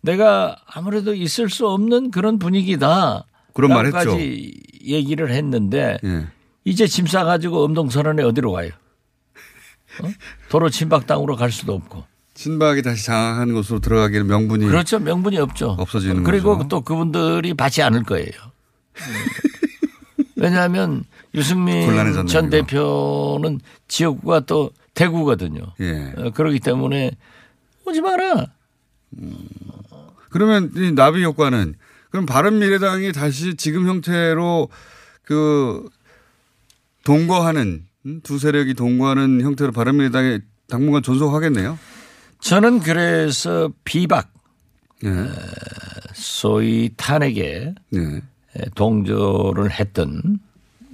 내가 0.00 0.56
아무래도 0.66 1.14
있을 1.14 1.50
수 1.50 1.68
없는 1.68 2.10
그런 2.10 2.38
분위기다. 2.38 3.24
그런 3.54 3.70
말 3.70 3.86
라고까지 3.86 4.08
했죠. 4.10 4.88
얘기를 4.92 5.30
했는데 5.32 5.98
예. 6.04 6.26
이제 6.64 6.86
짐 6.86 7.06
싸가지고 7.06 7.64
엄동선언에 7.64 8.22
어디로 8.22 8.52
가요? 8.52 8.70
어? 10.02 10.08
도로 10.48 10.70
친박당으로 10.70 11.36
갈 11.36 11.50
수도 11.50 11.74
없고. 11.74 12.04
친박이 12.34 12.82
다시 12.82 13.04
장악하는 13.04 13.52
곳으로 13.54 13.80
들어가기는 13.80 14.26
명분이 14.28 14.66
그렇죠. 14.66 15.00
명분이 15.00 15.38
없죠. 15.38 15.70
없어지는 15.78 16.22
그리고 16.22 16.56
거죠. 16.56 16.68
또 16.68 16.80
그분들이 16.82 17.54
받지 17.54 17.82
않을 17.82 18.04
거예요. 18.04 18.30
왜냐하면 20.36 21.04
유승민 21.34 21.88
전 22.28 22.44
이거. 22.44 22.50
대표는 22.50 23.60
지역구가 23.88 24.40
또 24.40 24.70
대구거든요. 24.94 25.62
예. 25.80 26.12
어, 26.16 26.30
그렇기 26.30 26.60
때문에 26.60 27.10
오지 27.84 28.00
마라. 28.02 28.46
그러면 30.30 30.72
이 30.76 30.92
나비 30.92 31.22
효과는 31.24 31.74
그럼 32.10 32.26
바른 32.26 32.58
미래당이 32.58 33.12
다시 33.12 33.54
지금 33.56 33.86
형태로 33.86 34.68
그 35.22 35.88
동거하는 37.04 37.84
음? 38.06 38.20
두 38.22 38.38
세력이 38.38 38.74
동거하는 38.74 39.42
형태로 39.42 39.72
바른 39.72 39.96
미래당에 39.96 40.40
당분간 40.68 41.02
존속하겠네요. 41.02 41.78
저는 42.40 42.80
그래서 42.80 43.70
비박 43.84 44.32
예. 45.04 45.10
소위 46.14 46.90
탄핵에 46.96 47.74
예. 47.94 48.22
동조를 48.74 49.70
했던 49.70 50.38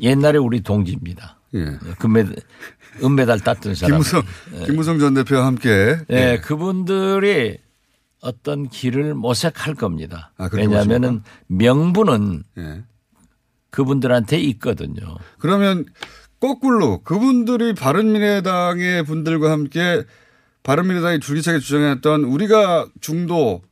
옛날에 0.00 0.38
우리 0.38 0.60
동지입니다. 0.60 1.38
예. 1.54 1.78
금메 1.98 2.24
은메달 3.02 3.40
땄던 3.40 3.74
사람. 3.74 3.92
김무성 3.92 4.22
김무성 4.66 4.98
전 4.98 5.14
대표와 5.14 5.46
함께 5.46 5.98
예, 6.10 6.40
그분들이 6.42 7.58
어떤 8.24 8.68
길을 8.68 9.14
모색할 9.14 9.74
겁니다. 9.74 10.32
아, 10.38 10.48
그렇게 10.48 10.66
왜냐하면은 10.66 11.22
명분은 11.46 12.42
예. 12.58 12.84
그분들한테 13.70 14.38
있거든요. 14.38 15.16
그러면 15.38 15.84
거꾸로 16.40 17.02
그분들이 17.02 17.74
바른미래당의 17.74 19.04
분들과 19.04 19.50
함께 19.50 20.04
바른미래당이 20.62 21.20
줄기차게 21.20 21.58
주장했던 21.58 22.24
우리가 22.24 22.88
중도 23.00 23.62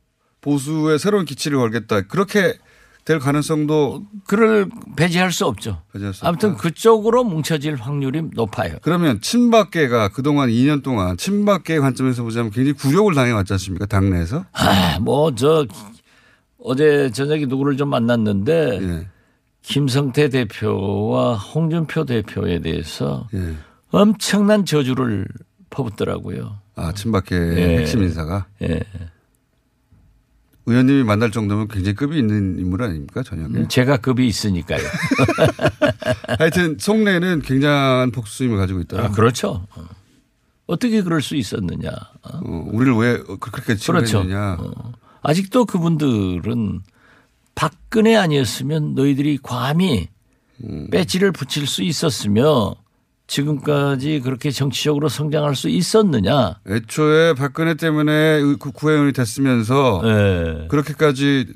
보수의 0.41 0.99
새로운 0.99 1.25
기치를 1.25 1.57
걸겠다. 1.57 2.01
그렇게 2.01 2.57
될 3.05 3.19
가능성도 3.19 4.05
그를 4.27 4.69
배제할 4.95 5.31
수 5.31 5.45
없죠. 5.45 5.81
배제할 5.91 6.13
수 6.13 6.25
아무튼 6.25 6.51
없다. 6.51 6.61
그쪽으로 6.61 7.23
뭉쳐질 7.25 7.75
확률이 7.75 8.21
높아요. 8.33 8.77
그러면 8.81 9.19
친박계가 9.19 10.09
그동안 10.09 10.49
2년 10.49 10.83
동안 10.83 11.17
친박계 11.17 11.79
관점에서 11.79 12.23
보자면 12.23 12.51
굉장히 12.51 12.73
굴욕을 12.73 13.13
당해왔지 13.13 13.51
않습니까? 13.53 13.85
당내에서. 13.87 14.45
아, 14.53 14.99
뭐, 15.01 15.35
저, 15.35 15.65
어제 16.59 17.11
저녁에 17.11 17.45
누구를 17.45 17.75
좀 17.75 17.89
만났는데, 17.89 18.79
예. 18.81 19.07
김성태 19.63 20.29
대표와 20.29 21.35
홍준표 21.35 22.05
대표에 22.05 22.59
대해서 22.59 23.27
예. 23.33 23.55
엄청난 23.91 24.65
저주를 24.65 25.27
퍼붓더라고요. 25.69 26.59
아, 26.75 26.91
친박계 26.93 27.35
예. 27.35 27.77
핵심 27.79 28.03
인사가. 28.03 28.45
예. 28.61 28.79
의원님이 30.65 31.03
만날 31.03 31.31
정도면 31.31 31.67
굉장히 31.67 31.95
급이 31.95 32.17
있는 32.17 32.57
인물 32.57 32.83
아닙니까? 32.83 33.21
저녁에. 33.23 33.67
제가 33.67 33.97
급이 33.97 34.25
있으니까요. 34.27 34.79
하여튼 36.39 36.77
속내는 36.79 37.41
굉장한 37.41 38.11
복수심을 38.11 38.57
가지고 38.57 38.79
있다. 38.81 39.03
아, 39.03 39.09
그렇죠. 39.09 39.67
어. 39.75 39.85
어떻게 40.65 41.01
그럴 41.01 41.21
수 41.21 41.35
있었느냐. 41.35 41.89
어? 41.89 42.37
어, 42.45 42.69
우리를 42.71 42.93
왜 42.95 43.17
그렇게 43.39 43.75
그렇죠. 43.75 44.03
치료했느냐. 44.03 44.57
어. 44.59 44.93
아직도 45.21 45.65
그분들은 45.65 46.81
박근혜 47.55 48.15
아니었으면 48.15 48.95
너희들이 48.95 49.39
감히 49.43 50.07
음. 50.63 50.89
배지를 50.91 51.31
붙일 51.31 51.67
수 51.67 51.83
있었으며 51.83 52.75
지금까지 53.27 54.19
그렇게 54.19 54.51
정치적으로 54.51 55.09
성장할 55.09 55.55
수 55.55 55.69
있었느냐. 55.69 56.59
애초에 56.67 57.33
박근혜 57.33 57.75
때문에 57.75 58.41
그 58.59 58.71
구의원이 58.71 59.13
됐으면서 59.13 60.01
예. 60.03 60.67
그렇게까지 60.67 61.53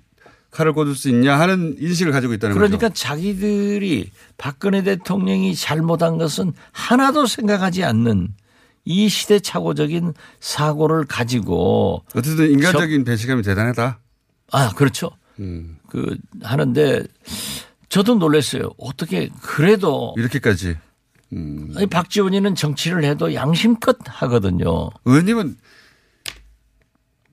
칼을 0.51 0.73
꽂을 0.73 0.95
수 0.95 1.09
있냐 1.09 1.39
하는 1.39 1.75
인식을 1.79 2.11
가지고 2.11 2.33
있다는 2.33 2.55
그러니까 2.55 2.89
거죠. 2.89 2.93
자기들이 2.93 4.09
박근혜 4.37 4.81
대통령이 4.81 5.55
잘못한 5.55 6.17
것은 6.17 6.53
하나도 6.71 7.27
생각하지 7.27 7.83
않는 7.83 8.29
이 8.85 9.09
시대착오적인 9.09 10.13
사고를 10.39 11.05
가지고 11.05 12.05
어쨌든 12.15 12.49
인간적인 12.51 13.03
배신감이 13.03 13.43
대단하다. 13.43 13.99
아 14.53 14.69
그렇죠. 14.75 15.11
음. 15.39 15.77
그 15.89 16.17
하는데 16.41 17.03
저도 17.89 18.15
놀랐어요. 18.15 18.71
어떻게 18.77 19.29
그래도 19.41 20.15
이렇게까지. 20.17 20.77
음. 21.33 21.73
아니, 21.75 21.87
박지원이는 21.87 22.55
정치를 22.55 23.03
해도 23.03 23.33
양심껏 23.33 23.97
하거든요. 24.05 24.89
의원님은 25.05 25.57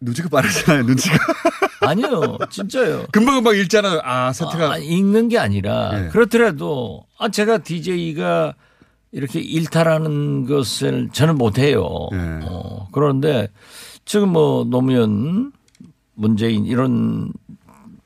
눈치가 0.00 0.28
빠르잖아요. 0.28 0.84
눈치가. 0.84 1.16
아니요, 1.80 2.38
진짜요. 2.50 3.06
금방금방 3.12 3.56
읽잖아요. 3.56 4.00
아, 4.02 4.32
사태가. 4.32 4.72
아, 4.72 4.78
읽는 4.78 5.28
게 5.28 5.38
아니라 5.38 6.00
네. 6.00 6.08
그렇더라도 6.08 7.04
아 7.18 7.28
제가 7.28 7.58
DJ가 7.58 8.54
이렇게 9.12 9.40
일탈하는 9.40 10.46
것을 10.46 11.10
저는 11.12 11.36
못해요. 11.36 11.84
네. 12.10 12.40
어, 12.44 12.88
그런데 12.90 13.48
지금 14.04 14.30
뭐 14.30 14.64
노무현, 14.64 15.52
문재인 16.14 16.64
이런 16.64 17.32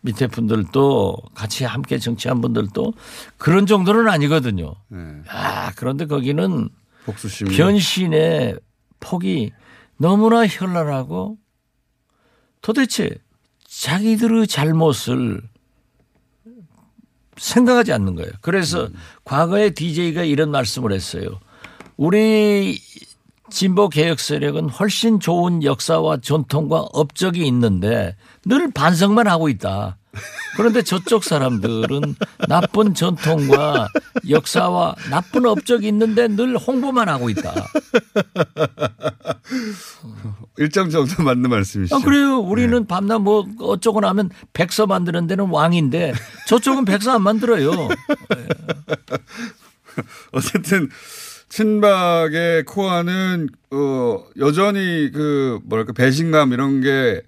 밑에 0.00 0.26
분들도 0.26 1.16
같이 1.34 1.64
함께 1.64 1.98
정치한 1.98 2.40
분들도 2.40 2.94
그런 3.36 3.66
정도는 3.66 4.08
아니거든요. 4.08 4.74
네. 4.88 4.98
아 5.28 5.72
그런데 5.74 6.06
거기는 6.06 6.68
복수심. 7.04 7.48
변신의 7.48 8.58
폭이 9.00 9.52
너무나 9.96 10.46
현란하고 10.46 11.36
도대체 12.60 13.10
자기들의 13.66 14.46
잘못을 14.46 15.42
생각하지 17.36 17.92
않는 17.92 18.14
거예요. 18.16 18.30
그래서 18.40 18.88
과거에 19.24 19.70
DJ가 19.70 20.24
이런 20.24 20.50
말씀을 20.50 20.92
했어요. 20.92 21.40
우리 21.96 22.80
진보 23.50 23.88
개혁 23.88 24.20
세력은 24.20 24.68
훨씬 24.68 25.20
좋은 25.20 25.62
역사와 25.62 26.18
전통과 26.18 26.80
업적이 26.92 27.46
있는데 27.46 28.16
늘 28.48 28.70
반성만 28.72 29.28
하고 29.28 29.48
있다. 29.48 29.98
그런데 30.56 30.82
저쪽 30.82 31.22
사람들은 31.22 32.16
나쁜 32.48 32.94
전통과 32.94 33.88
역사와 34.28 34.96
나쁜 35.10 35.46
업적이 35.46 35.86
있는데 35.88 36.26
늘 36.28 36.56
홍보만 36.56 37.08
하고 37.08 37.30
있다. 37.30 37.54
일정 40.56 40.90
정도 40.90 41.22
맞는 41.22 41.50
말씀이시죠. 41.50 41.94
아, 41.94 42.00
그래요. 42.00 42.38
우리는 42.38 42.84
밤낮 42.86 43.20
뭐 43.20 43.46
어쩌고 43.60 44.00
나면 44.00 44.30
백서 44.52 44.86
만드는 44.86 45.28
데는 45.28 45.50
왕인데 45.50 46.14
저쪽은 46.48 46.86
백서 46.86 47.12
안 47.12 47.22
만들어요. 47.22 47.70
어쨌든 50.32 50.88
친박의 51.48 52.64
코어는 52.64 53.48
어 53.70 54.24
여전히 54.38 55.10
그 55.12 55.60
뭐랄까 55.64 55.92
배신감 55.92 56.52
이런 56.52 56.80
게 56.80 57.22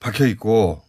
박혀 0.00 0.26
있고 0.28 0.82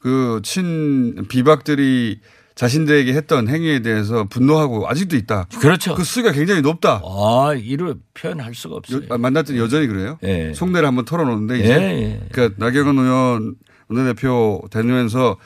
그 0.00 0.40
친 0.42 1.26
비박들이 1.28 2.20
자신들에게 2.54 3.12
했던 3.14 3.48
행위에 3.48 3.80
대해서 3.80 4.24
분노하고 4.28 4.88
아직도 4.88 5.16
있다. 5.16 5.48
그렇죠. 5.60 5.94
그 5.96 6.04
수가 6.04 6.30
굉장히 6.32 6.60
높다. 6.60 7.02
아, 7.04 7.52
이를 7.56 7.96
표현할 8.14 8.54
수가 8.54 8.76
없어요. 8.76 9.02
여- 9.10 9.18
만났더니 9.18 9.58
여전히 9.58 9.88
그래요. 9.88 10.18
예. 10.22 10.52
속내를 10.54 10.86
한번 10.86 11.04
털어놓는데 11.04 11.58
이제 11.58 11.68
예, 11.68 11.80
예. 12.02 12.26
그러니까 12.30 12.64
나경원 12.64 12.98
의원 12.98 13.54
원내대표 13.88 14.62
되면서 14.70 15.36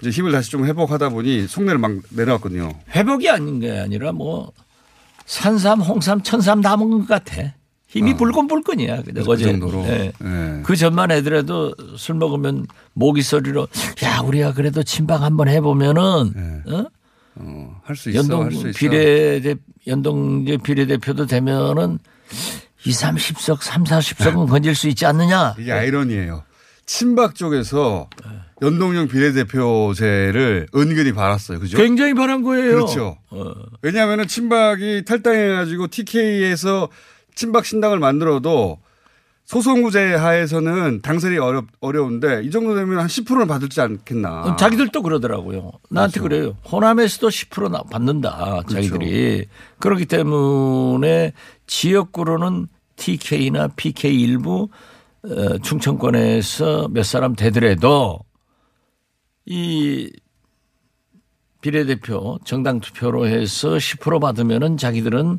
이제 0.00 0.10
힘을 0.10 0.30
다시 0.30 0.50
좀 0.50 0.66
회복하다 0.66 1.08
보니 1.08 1.46
속내를 1.46 1.78
막 1.78 1.92
내려왔거든요. 2.10 2.70
회복이 2.90 3.30
아닌 3.30 3.60
게 3.60 3.78
아니라 3.78 4.12
뭐 4.12 4.52
산삼, 5.24 5.80
홍삼, 5.80 6.22
천삼 6.22 6.60
다 6.60 6.76
먹은 6.76 6.98
것 7.00 7.08
같아. 7.08 7.54
힘이 7.88 8.14
불끈불끈이야. 8.16 9.02
근데 9.02 9.22
그 9.22 9.30
어제 9.30 9.44
정도로. 9.44 9.82
예. 9.84 10.12
예. 10.22 10.60
그 10.62 10.76
전만 10.76 11.10
애들에도 11.10 11.74
술 11.96 12.16
먹으면 12.16 12.66
모기 12.92 13.22
소리로 13.22 13.66
야 14.04 14.20
우리가 14.20 14.52
그래도 14.52 14.82
친박 14.82 15.22
한번 15.22 15.48
해보면은 15.48 16.62
어? 16.66 16.84
어, 17.36 17.80
할수 17.84 18.10
있어. 18.10 18.18
연동 18.18 18.44
할수 18.44 18.68
있어. 18.68 18.78
비례대 18.78 19.54
연동제 19.86 20.58
비례대표도 20.58 21.26
되면은 21.26 21.98
2, 22.84 22.90
30석, 22.90 23.62
3, 23.62 23.84
40석은 23.84 24.48
건질 24.48 24.74
수 24.74 24.88
있지 24.88 25.06
않느냐. 25.06 25.54
이게 25.58 25.72
아이러니예요. 25.72 26.44
친박 26.84 27.34
쪽에서 27.34 28.08
연동형 28.60 29.08
비례대표제를 29.08 30.68
은근히 30.74 31.12
바랐어요. 31.12 31.58
그죠? 31.60 31.78
굉장히 31.78 32.12
바란 32.14 32.42
거예요. 32.42 32.74
그렇죠. 32.74 33.16
어. 33.30 33.52
왜냐하면 33.82 34.26
친박이 34.26 35.04
탈당해가지고 35.06 35.88
TK에서 35.88 36.88
친박 37.38 37.64
신당을 37.64 38.00
만들어도 38.00 38.78
소송구제 39.44 40.14
하에서는 40.14 41.00
당선이 41.02 41.38
어렵, 41.38 41.66
어려운데 41.80 42.42
이 42.42 42.50
정도 42.50 42.74
되면 42.74 42.98
한 42.98 43.06
10%는 43.06 43.46
받을지 43.46 43.80
않겠나. 43.80 44.42
어, 44.42 44.56
자기들도 44.56 45.00
그러더라고요. 45.02 45.70
나한테 45.88 46.20
그래요 46.20 46.56
호남에서도 46.70 47.28
10% 47.28 47.70
나- 47.70 47.82
받는다. 47.84 48.62
자기들이. 48.68 49.46
그렇기 49.78 50.06
때문에 50.06 51.32
지역구로는 51.68 52.66
TK나 52.96 53.68
PK 53.68 54.20
일부 54.20 54.68
어, 55.22 55.58
충청권에서 55.58 56.88
몇 56.90 57.04
사람 57.04 57.36
되더라도 57.36 58.18
이 59.46 60.10
비례대표 61.60 62.38
정당 62.44 62.80
투표로 62.80 63.28
해서 63.28 63.70
10% 63.76 64.20
받으면은 64.20 64.76
자기들은 64.76 65.38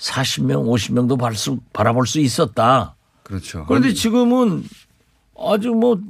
40명, 0.00 0.64
50명도 0.64 1.18
발 1.18 1.34
수, 1.34 1.58
바라볼 1.72 2.06
수 2.06 2.20
있었다. 2.20 2.96
그렇죠. 3.22 3.64
그런데 3.66 3.92
지금은 3.92 4.64
아주 5.38 5.70
뭐 5.70 6.00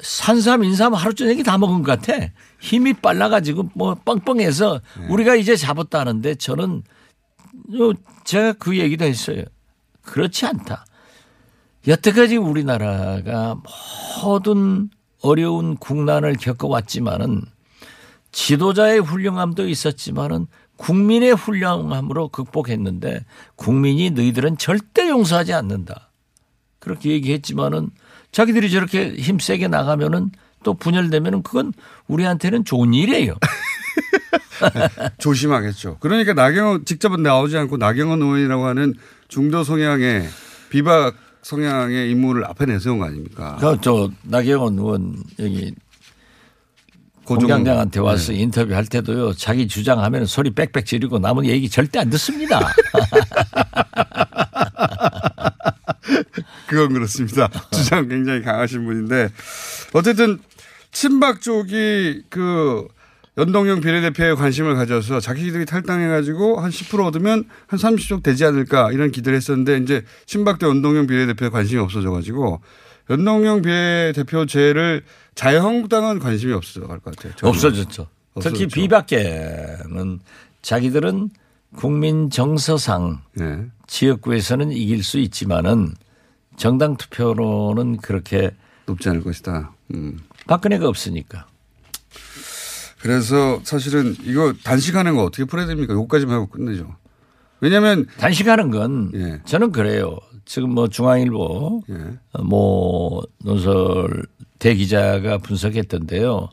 산삼, 0.00 0.64
인삼 0.64 0.94
하루 0.94 1.14
저녁에 1.14 1.42
다 1.42 1.58
먹은 1.58 1.82
것 1.82 2.00
같아. 2.00 2.28
힘이 2.60 2.92
빨라가지고 2.94 3.70
뭐 3.74 3.94
뻥뻥해서 4.04 4.80
우리가 5.08 5.34
이제 5.34 5.56
잡았다는데 5.56 6.36
저는 6.36 6.82
어, 7.80 7.92
제가 8.24 8.52
그 8.54 8.78
얘기도 8.78 9.04
했어요. 9.04 9.44
그렇지 10.02 10.46
않다. 10.46 10.84
여태까지 11.86 12.36
우리나라가 12.36 13.56
모든 14.22 14.90
어려운 15.22 15.76
국난을 15.76 16.36
겪어왔지만은 16.36 17.42
지도자의 18.32 19.00
훌륭함도 19.00 19.68
있었지만은 19.68 20.46
국민의 20.80 21.32
훌륭함으로 21.32 22.28
극복했는데 22.28 23.26
국민이 23.54 24.10
너희들은 24.10 24.56
절대 24.56 25.08
용서하지 25.08 25.52
않는다. 25.52 26.08
그렇게 26.78 27.10
얘기했지만은 27.10 27.90
자기들이 28.32 28.70
저렇게 28.70 29.12
힘세게 29.12 29.68
나가면은 29.68 30.30
또 30.64 30.72
분열되면은 30.72 31.42
그건 31.42 31.74
우리한테는 32.08 32.64
좋은 32.64 32.94
일이에요. 32.94 33.34
조심하겠죠. 35.18 35.98
그러니까 36.00 36.32
나경원 36.32 36.86
직접은 36.86 37.22
나오지 37.22 37.58
않고 37.58 37.76
나경원 37.76 38.22
의원이라고 38.22 38.64
하는 38.64 38.94
중도 39.28 39.64
성향의 39.64 40.28
비박 40.70 41.14
성향의 41.42 42.10
인물을 42.10 42.46
앞에 42.46 42.64
내세운 42.64 42.98
거 42.98 43.04
아닙니까? 43.04 43.56
그저 43.60 44.10
나경원 44.22 44.78
의원 44.78 45.16
여기 45.38 45.74
고종- 47.30 47.48
공장장한테 47.48 48.00
와서 48.00 48.32
네. 48.32 48.38
인터뷰할 48.40 48.86
때도요. 48.86 49.34
자기 49.34 49.68
주장하면 49.68 50.26
소리 50.26 50.50
빽빽 50.50 50.84
지르고 50.84 51.18
남은 51.20 51.46
얘기 51.46 51.68
절대 51.70 51.98
안 52.00 52.10
듣습니다. 52.10 52.60
그건 56.66 56.92
그렇습니다. 56.92 57.48
주장 57.72 58.08
굉장히 58.08 58.42
강하신 58.42 58.84
분인데 58.84 59.28
어쨌든 59.92 60.38
친박 60.92 61.40
쪽이 61.40 62.22
그 62.30 62.86
연동형 63.38 63.80
비례대표에 63.80 64.34
관심을 64.34 64.74
가져서 64.74 65.20
자기들이 65.20 65.64
탈당해가지고 65.66 66.60
한 66.60 66.70
10% 66.70 67.06
얻으면 67.06 67.44
한 67.68 67.78
30석 67.78 68.22
되지 68.22 68.44
않을까 68.44 68.90
이런 68.92 69.10
기대를 69.12 69.36
했었는데 69.36 69.78
이제 69.78 70.02
친박도 70.26 70.68
연동형 70.68 71.06
비례대표에 71.06 71.48
관심이 71.48 71.80
없어져가지고 71.80 72.60
연동형 73.08 73.62
비례대표제를 73.62 75.02
자유한국당은 75.40 76.18
관심이 76.18 76.52
없어져갈 76.52 76.98
것 77.00 77.16
같아요. 77.16 77.32
저는. 77.36 77.50
없어졌죠. 77.50 78.06
특히 78.34 78.64
없어졌죠. 78.64 78.68
비박계는 78.68 80.20
자기들은 80.60 81.30
국민 81.76 82.28
정서상 82.28 83.22
네. 83.32 83.64
지역구에서는 83.86 84.70
이길 84.70 85.02
수 85.02 85.18
있지만은 85.18 85.94
정당 86.58 86.98
투표로는 86.98 87.98
그렇게 87.98 88.50
높지 88.84 89.08
않을 89.08 89.22
것이다. 89.22 89.72
음. 89.94 90.18
박근혜가 90.46 90.86
없으니까. 90.86 91.46
그래서 93.00 93.60
사실은 93.64 94.14
이거 94.24 94.52
단식하는 94.62 95.16
거 95.16 95.24
어떻게 95.24 95.44
풀어야 95.44 95.66
됩니까? 95.66 95.94
요거까지만 95.94 96.34
하고 96.34 96.48
끝내죠. 96.48 96.94
왜냐하면 97.60 98.06
단식하는 98.18 98.70
건 98.70 99.10
예. 99.14 99.40
저는 99.46 99.72
그래요. 99.72 100.18
지금 100.44 100.70
뭐 100.74 100.88
중앙일보 100.88 101.82
예. 101.90 101.94
뭐 102.42 103.22
논설 103.44 104.24
대기자가 104.58 105.38
분석했던데요. 105.38 106.48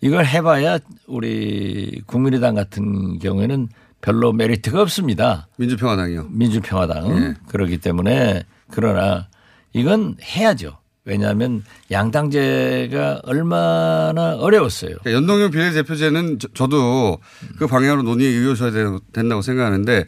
이걸 0.00 0.26
해봐야 0.26 0.78
우리 1.06 2.02
국민의당 2.06 2.54
같은 2.54 3.18
경우에는 3.18 3.68
별로 4.00 4.32
메리트가 4.32 4.82
없습니다. 4.82 5.48
민주평화당이요. 5.56 6.28
민주평화당 6.30 7.16
예. 7.22 7.34
그렇기 7.48 7.78
때문에 7.78 8.42
그러나 8.70 9.28
이건 9.72 10.16
해야죠. 10.22 10.78
왜냐하면 11.06 11.62
양당제가 11.90 13.20
얼마나 13.24 14.36
어려웠어요. 14.36 14.96
그러니까 15.02 15.12
연동형 15.12 15.50
비례대표제는 15.50 16.38
저, 16.54 16.66
도그 16.66 17.66
방향으로 17.68 18.02
논의에 18.02 18.30
이어져야 18.30 18.70
되- 18.70 18.98
된다고 19.12 19.42
생각하는데 19.42 20.06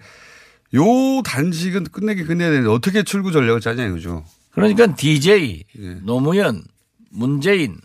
요 0.74 0.82
단식은 1.24 1.84
끝내기 1.84 2.24
끝내야 2.24 2.50
되는데 2.50 2.68
어떻게 2.70 3.02
출구 3.02 3.32
전략을 3.32 3.60
짜냐 3.60 3.86
이거죠. 3.86 4.24
그러니까 4.50 4.94
DJ, 4.94 5.64
예. 5.78 5.94
노무현, 6.02 6.62
문재인, 7.10 7.76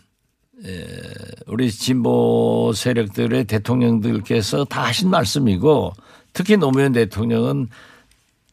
에, 0.64 0.86
우리 1.46 1.70
진보 1.70 2.72
세력들의 2.74 3.44
대통령들께서 3.44 4.64
다 4.64 4.84
하신 4.84 5.10
말씀이고 5.10 5.92
특히 6.32 6.56
노무현 6.56 6.92
대통령은 6.92 7.68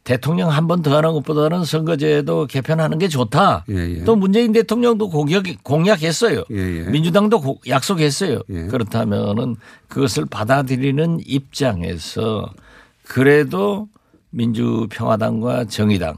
대통령 0.03 0.49
한 0.49 0.65
번 0.67 0.81
더 0.81 0.95
하는 0.97 1.11
것보다는 1.13 1.65
선거제도 1.65 2.47
개편하는 2.47 2.97
게 2.97 3.07
좋다. 3.07 3.65
예, 3.69 3.99
예. 3.99 4.03
또 4.05 4.15
문재인 4.15 4.51
대통령도 4.53 5.09
공약, 5.09 5.43
공약했어요. 5.63 6.43
예, 6.51 6.55
예. 6.55 6.89
민주당도 6.89 7.39
고- 7.41 7.59
약속했어요. 7.67 8.41
예. 8.49 8.63
그렇다면은 8.67 9.55
그것을 9.87 10.25
받아들이는 10.25 11.19
입장에서 11.25 12.49
그래도 13.03 13.87
민주평화당과 14.31 15.65
정의당 15.65 16.17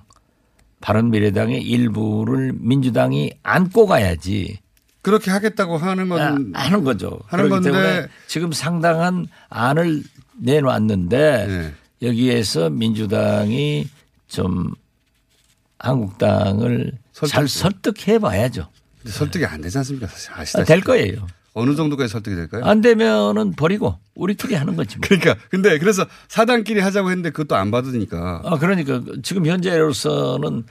바른미래당의 0.82 1.62
일부를 1.62 2.54
민주당이 2.56 3.34
안고 3.44 3.86
가야지 3.86 4.60
그렇게 5.02 5.32
하겠다고 5.32 5.78
하는 5.78 6.10
건 6.10 6.52
아, 6.56 6.64
하는 6.66 6.84
거죠. 6.84 7.20
하는 7.28 7.50
그렇기 7.50 7.50
건데 7.50 7.72
때문에 7.72 8.08
지금 8.28 8.52
상당한 8.52 9.28
안을 9.50 10.04
내놨는데 10.38 11.48
예. 11.50 12.08
여기에서 12.08 12.70
민주당이 12.70 13.88
좀 14.28 14.74
한국당을 15.80 16.92
잘 17.14 17.48
설득- 17.48 17.48
설득해 17.94 18.20
봐야죠. 18.20 18.68
설득이 19.06 19.46
안 19.46 19.62
되지 19.62 19.78
않습니까? 19.80 20.08
사실 20.08 20.32
아, 20.34 20.40
아시다시피. 20.42 20.68
될 20.68 20.82
거예요. 20.82 21.26
어느 21.54 21.76
정도까지 21.76 22.10
설득이 22.12 22.36
될까요? 22.36 22.64
안 22.64 22.80
되면은 22.82 23.54
버리고 23.54 23.98
우리끼리 24.16 24.56
하는 24.56 24.76
거지 24.78 24.98
뭐. 24.98 25.08
그러니까 25.08 25.36
근데 25.50 25.78
그래서 25.80 26.06
사당끼리 26.30 26.80
하자고 26.80 27.10
했는데 27.10 27.30
그것도 27.32 27.56
안 27.58 27.72
받으니까 27.72 28.42
아, 28.46 28.58
그러니까 28.58 29.02
지금 29.22 29.46
현재로서는 29.46 30.64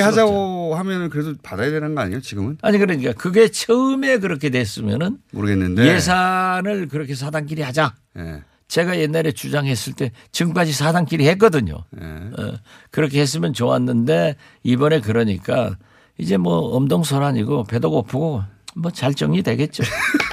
없죠. 0.00 0.02
하자고 0.02 0.74
하면은 0.74 1.08
그래도 1.10 1.34
받아야 1.42 1.70
되는 1.70 1.94
거 1.94 2.00
아니에요? 2.00 2.20
지금은 2.20 2.58
아니 2.62 2.78
그러니까 2.78 3.12
그게 3.12 3.48
처음에 3.48 4.18
그렇게 4.18 4.50
됐으면은 4.50 5.18
모르겠는데 5.32 5.86
예산을 5.86 6.88
그렇게 6.88 7.14
사당끼리 7.14 7.62
하자. 7.62 7.94
예. 8.18 8.42
제가 8.66 8.98
옛날에 8.98 9.30
주장했을 9.30 9.92
때 9.92 10.10
지금까지 10.32 10.72
사당끼리 10.72 11.28
했거든요. 11.28 11.84
예. 12.00 12.04
어, 12.06 12.54
그렇게 12.90 13.20
했으면 13.20 13.52
좋았는데 13.52 14.34
이번에 14.64 15.00
그러니까 15.00 15.76
이제 16.18 16.36
뭐 16.36 16.74
엄동설아니고 16.76 17.64
배도 17.64 17.90
고프고 17.90 18.42
뭐 18.76 18.90
잘 18.90 19.14
정리되겠죠. 19.14 19.84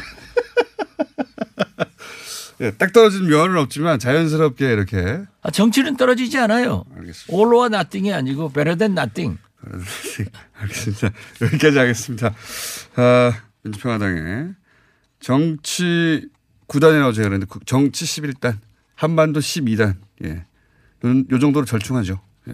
예, 2.61 2.71
딱 2.71 2.93
떨어진 2.93 3.27
묘안은 3.29 3.57
없지만 3.57 3.97
자연스럽게 3.99 4.71
이렇게 4.71 5.21
아, 5.41 5.49
정치는 5.51 5.97
떨어지지 5.97 6.37
않아요. 6.37 6.83
알겠습니다. 6.95 7.35
올로와 7.35 7.69
나띵이 7.69 8.13
아니고 8.13 8.51
better 8.51 8.77
than 8.77 8.97
nothing. 8.97 9.39
알겠습니다. 10.61 11.11
여기까지 11.41 11.77
하겠습니다. 11.77 12.33
아, 12.95 13.33
민주평화당의 13.63 14.53
정치 15.19 16.27
9단이라고 16.67 17.13
제가 17.13 17.27
그랬는데 17.29 17.45
구- 17.47 17.59
정치 17.65 18.05
11단, 18.05 18.57
한반도 18.95 19.39
12단. 19.39 19.95
예. 20.23 20.45
요, 21.05 21.23
요 21.31 21.39
정도로 21.39 21.65
절충하죠. 21.65 22.19
예. 22.49 22.53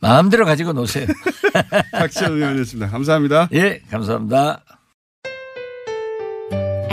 마음대로 0.00 0.44
가지고 0.44 0.72
노세요. 0.72 1.06
박지원 1.92 2.34
의원이었습니다. 2.34 2.88
감사합니다. 2.90 3.48
예, 3.52 3.80
감사합니다. 3.90 4.62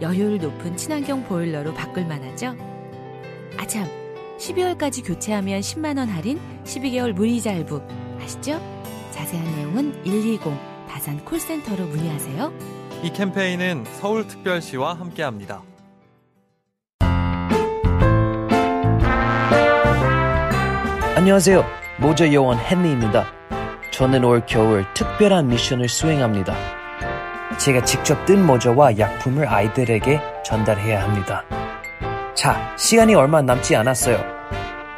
여효율 0.00 0.38
높은 0.38 0.76
친환경 0.76 1.24
보일러로 1.24 1.74
바꿀 1.74 2.06
만하죠? 2.06 2.54
아참, 3.56 3.88
12월까지 4.38 5.04
교체하면 5.04 5.60
10만원 5.60 6.06
할인, 6.06 6.40
12개월 6.64 7.12
무이자 7.12 7.52
할부. 7.52 7.82
아시죠? 8.22 8.60
자세한 9.10 9.56
내용은 9.56 10.02
120 10.04 10.40
다산 10.88 11.24
콜센터로 11.24 11.86
문의하세요. 11.86 12.52
이 13.02 13.12
캠페인은 13.12 13.84
서울특별시와 13.84 14.94
함께합니다. 14.94 15.62
안녕하세요. 21.16 21.64
모자 22.00 22.32
요원 22.32 22.58
헨리입니다. 22.58 23.26
저는 23.90 24.24
올 24.24 24.46
겨울 24.46 24.84
특별한 24.94 25.48
미션을 25.48 25.88
수행합니다. 25.88 26.77
제가 27.58 27.84
직접 27.84 28.24
뜬 28.24 28.46
모자와 28.46 28.98
약품을 28.98 29.48
아이들에게 29.48 30.20
전달해야 30.44 31.02
합니다. 31.02 31.44
자, 32.34 32.76
시간이 32.78 33.14
얼마 33.16 33.42
남지 33.42 33.74
않았어요. 33.74 34.22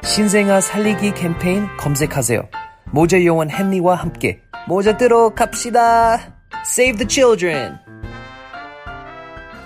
신생아 0.04 0.60
살리기 0.60 1.14
캠페인 1.14 1.66
검색하세요. 1.78 2.48
모자 2.92 3.24
요원 3.24 3.50
헨리와 3.50 3.94
함께 3.94 4.42
모자 4.68 4.96
뜨러 4.96 5.30
갑시다. 5.30 6.36
Save 6.66 6.98
the 6.98 7.08
children. 7.08 7.78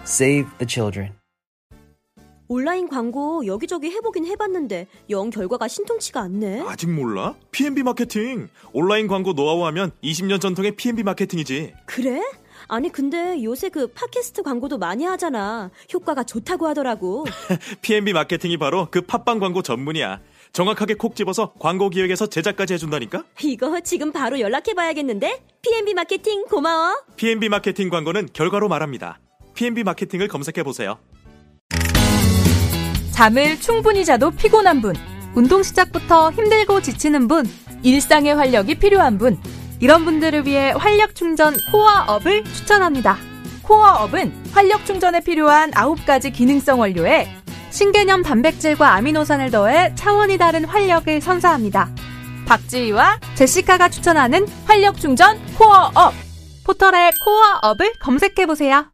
Save 0.04 0.48
the 0.58 0.66
children. 0.68 1.12
온라인 2.46 2.88
광고 2.88 3.44
여기저기 3.46 3.90
해보긴 3.90 4.26
해봤는데 4.26 4.86
영 5.10 5.30
결과가 5.30 5.66
신통치가 5.66 6.20
않네. 6.20 6.62
아직 6.68 6.90
몰라? 6.90 7.34
P&B 7.50 7.82
마케팅. 7.82 8.48
온라인 8.72 9.08
광고 9.08 9.32
노하우 9.32 9.64
하면 9.64 9.90
20년 10.04 10.40
전통의 10.40 10.76
P&B 10.76 11.02
마케팅이지. 11.02 11.72
그래? 11.86 12.20
아니 12.68 12.90
근데 12.90 13.42
요새 13.42 13.68
그 13.68 13.88
팟캐스트 13.88 14.42
광고도 14.42 14.78
많이 14.78 15.04
하잖아. 15.04 15.70
효과가 15.92 16.24
좋다고 16.24 16.66
하더라고. 16.68 17.24
P&B 17.82 18.12
마케팅이 18.12 18.56
바로 18.56 18.88
그 18.90 19.02
팟빵 19.02 19.38
광고 19.38 19.62
전문이야. 19.62 20.20
정확하게 20.52 20.94
콕 20.94 21.16
집어서 21.16 21.52
광고 21.58 21.90
기획에서 21.90 22.26
제작까지 22.26 22.74
해준다니까? 22.74 23.24
이거 23.42 23.80
지금 23.80 24.12
바로 24.12 24.38
연락해봐야겠는데? 24.38 25.42
P&B 25.62 25.94
마케팅 25.94 26.44
고마워. 26.44 27.02
P&B 27.16 27.48
마케팅 27.48 27.88
광고는 27.88 28.28
결과로 28.32 28.68
말합니다. 28.68 29.18
PNB 29.54 29.84
마케팅을 29.84 30.28
검색해 30.28 30.62
보세요. 30.62 30.98
잠을 33.12 33.58
충분히 33.60 34.04
자도 34.04 34.32
피곤한 34.32 34.80
분, 34.82 34.94
운동 35.34 35.62
시작부터 35.62 36.32
힘들고 36.32 36.82
지치는 36.82 37.28
분, 37.28 37.46
일상의 37.84 38.34
활력이 38.34 38.74
필요한 38.76 39.18
분, 39.18 39.38
이런 39.80 40.04
분들을 40.04 40.46
위해 40.46 40.72
활력 40.72 41.14
충전 41.14 41.54
코어업을 41.70 42.44
추천합니다. 42.44 43.16
코어업은 43.62 44.32
활력 44.52 44.84
충전에 44.86 45.20
필요한 45.20 45.70
9가지 45.72 46.32
기능성 46.32 46.80
원료에 46.80 47.28
신개념 47.70 48.22
단백질과 48.22 48.94
아미노산을 48.94 49.50
더해 49.50 49.94
차원이 49.94 50.38
다른 50.38 50.64
활력을 50.64 51.20
선사합니다. 51.20 51.90
박지희와 52.46 53.18
제시카가 53.34 53.88
추천하는 53.88 54.46
활력 54.66 54.98
충전 55.00 55.38
코어업. 55.56 56.14
포털에 56.64 57.10
코어업을 57.24 57.94
검색해보세요. 58.00 58.86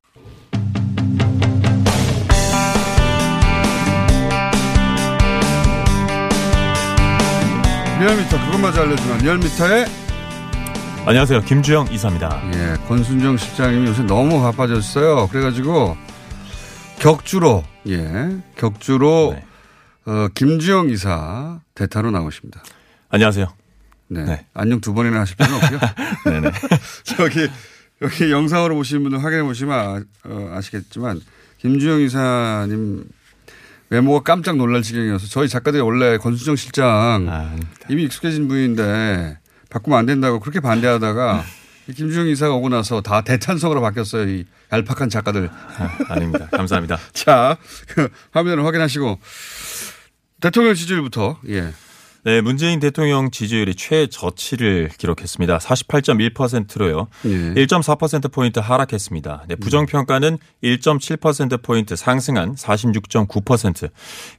리얼미터 8.01 8.38
그것마저 8.47 8.81
알려주는 8.81 9.19
리얼미터의 9.19 9.85
안녕하세요. 11.07 11.41
김주영 11.43 11.89
이사입니다. 11.93 12.41
예, 12.55 12.77
권순정 12.87 13.37
실장님이 13.37 13.89
요새 13.89 14.03
너무 14.03 14.41
바빠졌어요. 14.43 15.29
그래가지고 15.29 15.97
격주로 16.99 17.65
예, 17.89 18.39
격주로 18.57 19.35
네. 19.35 19.45
어, 20.05 20.29
김주영 20.35 20.91
이사 20.91 21.61
대타로 21.75 22.11
나오십니다. 22.11 22.63
안녕하세요. 23.09 23.47
네. 24.09 24.25
네. 24.25 24.47
안녕 24.55 24.81
두 24.81 24.93
번이나 24.93 25.21
하실 25.21 25.37
필요는 25.37 25.57
없고요. 25.57 25.81
네네. 26.41 26.51
저기 27.05 27.49
여기 28.03 28.31
영상으로 28.31 28.75
보시는 28.77 29.03
분들 29.03 29.25
확인해 29.25 29.43
보시면 29.43 29.79
아, 29.79 30.29
어, 30.29 30.53
아시겠지만 30.55 31.21
김주영 31.59 32.03
이사님 32.03 33.05
외모가 33.89 34.23
깜짝 34.23 34.57
놀랄 34.57 34.83
지경이어서 34.83 35.27
저희 35.27 35.49
작가들이 35.49 35.83
원래 35.83 36.19
권순정 36.19 36.55
실장 36.57 37.27
아, 37.29 37.57
이미 37.89 38.05
익숙해진 38.05 38.47
분인데 38.47 39.39
바꾸면 39.71 39.99
안 39.99 40.07
된다고 40.07 40.41
그렇게 40.41 40.61
반대하다가 40.61 41.45
이 41.89 41.93
김주영 41.93 42.29
이사가 42.29 42.55
오고 42.55 42.69
나서 42.69 43.01
다 43.01 43.23
대찬성으로 43.23 43.81
바뀌었어요. 43.81 44.29
이 44.29 44.45
얄팍한 44.73 45.09
작가들. 45.09 45.51
아, 46.09 46.19
닙니다 46.19 46.49
감사합니다. 46.53 46.99
자, 47.13 47.57
그 47.89 48.09
화면을 48.33 48.65
확인하시고 48.65 49.19
대통령 50.41 50.75
지지율부터 50.75 51.39
예. 51.49 51.73
네, 52.23 52.43
문재인 52.43 52.81
대통령 52.81 53.31
지지율이 53.31 53.75
최저치를 53.75 54.91
기록했습니다. 54.99 55.59
48.1%로요. 55.59 57.09
예. 57.25 57.29
1.4%포인트 57.55 58.59
하락했습니다. 58.59 59.45
네, 59.49 59.57
부정평가는 59.57 60.39
1.7%포인트 60.63 61.97
상승한 61.97 62.55
46.9%. 62.55 63.91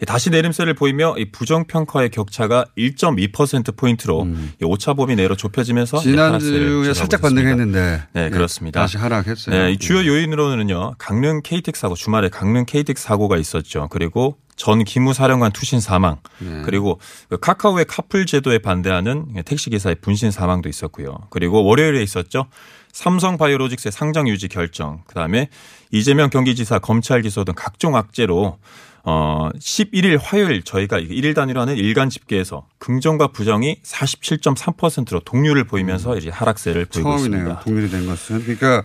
다시 0.05 0.29
내림세를 0.29 0.75
보이며 0.75 1.15
이 1.17 1.31
부정평가의 1.31 2.09
격차가 2.11 2.65
1.2%포인트로 2.77 4.27
이 4.61 4.65
오차범위 4.65 5.15
내로 5.15 5.35
좁혀지면서 5.35 5.97
음. 5.97 6.03
지난주에 6.03 6.93
살짝 6.93 7.21
반등했는데 7.21 8.03
네, 8.13 8.25
예, 8.25 8.29
그렇습니다. 8.29 8.81
다시 8.81 8.97
하락했어요. 8.97 9.55
네, 9.55 9.71
이 9.71 9.77
주요 9.77 10.05
요인으로는요. 10.05 10.95
강릉 10.97 11.41
KTX 11.43 11.81
사고 11.81 11.95
주말에 11.95 12.29
강릉 12.29 12.65
KTX 12.65 13.03
사고가 13.03 13.37
있었죠. 13.37 13.87
그리고 13.89 14.37
전 14.61 14.83
기무사령관 14.83 15.53
투신 15.53 15.79
사망 15.79 16.17
네. 16.37 16.61
그리고 16.63 16.99
그 17.29 17.39
카카오의 17.39 17.85
카풀 17.85 18.27
제도에 18.27 18.59
반대하는 18.59 19.33
택시기사의 19.43 19.95
분신 20.01 20.29
사망도 20.29 20.69
있었고요. 20.69 21.17
그리고 21.31 21.63
월요일에 21.63 22.03
있었죠. 22.03 22.45
삼성 22.91 23.39
바이오로직스의 23.39 23.91
상장 23.91 24.27
유지 24.27 24.47
결정, 24.49 25.01
그 25.07 25.15
다음에 25.15 25.49
이재명 25.89 26.29
경기지사 26.29 26.77
검찰 26.77 27.23
기소 27.23 27.43
등 27.43 27.55
각종 27.57 27.95
악재로 27.95 28.59
어 29.03 29.49
11일 29.57 30.19
화요일 30.21 30.61
저희가 30.61 30.99
일일 30.99 31.33
단위로 31.33 31.59
하는 31.59 31.75
일간 31.75 32.11
집계에서 32.11 32.67
긍정과 32.77 33.29
부정이 33.29 33.77
47.3%로 33.81 35.21
동률을 35.21 35.63
보이면서 35.63 36.17
이제 36.17 36.29
하락세를 36.29 36.85
보이고 36.85 37.09
음. 37.09 37.17
처음이네요. 37.17 37.39
있습니다. 37.39 37.59
동일이 37.61 37.89
된 37.89 38.05
것은. 38.05 38.43
그러니까 38.43 38.83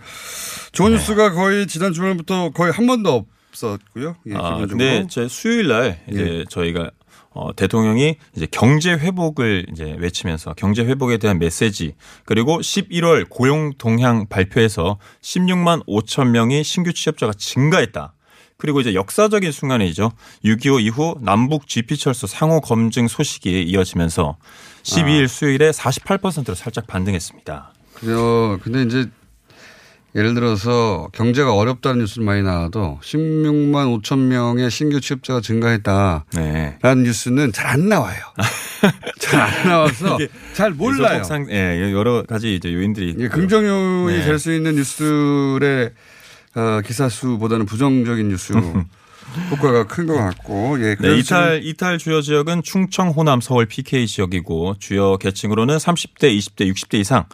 좋은 0.71 0.93
뉴스가 0.93 1.33
거의 1.33 1.67
지난 1.67 1.93
주말부터 1.93 2.49
거의 2.49 2.71
한 2.71 2.87
번도 2.87 3.27
없었고요. 3.57 4.15
예, 4.27 4.35
아. 4.35 4.65
근데 4.67 5.07
제 5.09 5.27
수요일 5.27 5.67
날 5.67 5.99
이제 6.09 6.39
예. 6.39 6.45
저희가 6.49 6.91
어, 7.31 7.55
대통령이 7.55 8.15
이제 8.35 8.47
경제 8.49 8.93
회복을 8.93 9.67
이제 9.71 9.95
외치면서 9.99 10.53
경제 10.55 10.83
회복에 10.83 11.17
대한 11.17 11.37
메시지 11.39 11.93
그리고 12.25 12.59
11월 12.59 13.29
고용 13.29 13.73
동향 13.77 14.27
발표에서 14.27 14.97
16만 15.21 15.85
5천 15.85 16.29
명이 16.29 16.63
신규 16.63 16.93
취업자가 16.93 17.33
증가했다. 17.33 18.13
그리고 18.59 18.81
이제 18.81 18.95
역사적인 18.95 19.51
순간이죠. 19.51 20.11
6.25 20.43 20.81
이후 20.81 21.15
남북 21.21 21.67
GP철수 21.67 22.25
상호 22.25 22.59
검증 22.59 23.07
소식이 23.07 23.63
이어지면서 23.63 24.37
12일 24.81 25.25
아. 25.25 25.27
수요일에 25.27 25.69
48%로 25.69 26.55
살짝 26.55 26.87
반등했습니다. 26.87 27.73
그래요. 27.93 28.59
근데 28.63 28.81
이제 28.81 29.09
예를 30.17 30.33
들어서 30.33 31.07
경제가 31.13 31.53
어렵다는 31.53 31.99
뉴스 31.99 32.19
많이 32.19 32.41
나와도 32.41 32.99
16만 33.03 34.01
5천 34.01 34.17
명의 34.17 34.71
신규 34.71 34.99
취업자가 34.99 35.41
증가했다라는 35.41 36.23
네. 36.33 36.77
뉴스는 36.95 37.51
잘 37.53 37.67
안 37.67 37.87
나와요. 37.87 38.17
잘 39.19 39.39
안 39.41 39.67
나와서 39.69 40.17
잘 40.53 40.71
몰라요. 40.71 41.23
상, 41.23 41.47
예, 41.51 41.91
여러 41.93 42.23
가지 42.23 42.55
이제 42.55 42.73
요인들이 42.73 43.15
예, 43.19 43.27
긍정요인이 43.27 44.19
네. 44.19 44.25
될수 44.25 44.51
있는 44.53 44.75
뉴스들의 44.75 45.91
어, 46.55 46.81
기사 46.83 47.07
수보다는 47.09 47.65
부정적인 47.67 48.27
뉴스 48.29 48.53
효과가 49.51 49.85
큰 49.85 50.07
것 50.07 50.15
같고 50.15 50.79
예. 50.81 50.95
네, 50.99 51.17
이탈 51.17 51.61
이탈 51.63 51.97
주요 51.99 52.21
지역은 52.21 52.63
충청, 52.63 53.09
호남, 53.09 53.41
서울, 53.41 53.67
PK 53.67 54.07
지역이고 54.07 54.75
주요 54.79 55.17
계층으로는 55.17 55.77
30대, 55.77 56.35
20대, 56.35 56.71
60대 56.73 56.97
이상. 56.99 57.25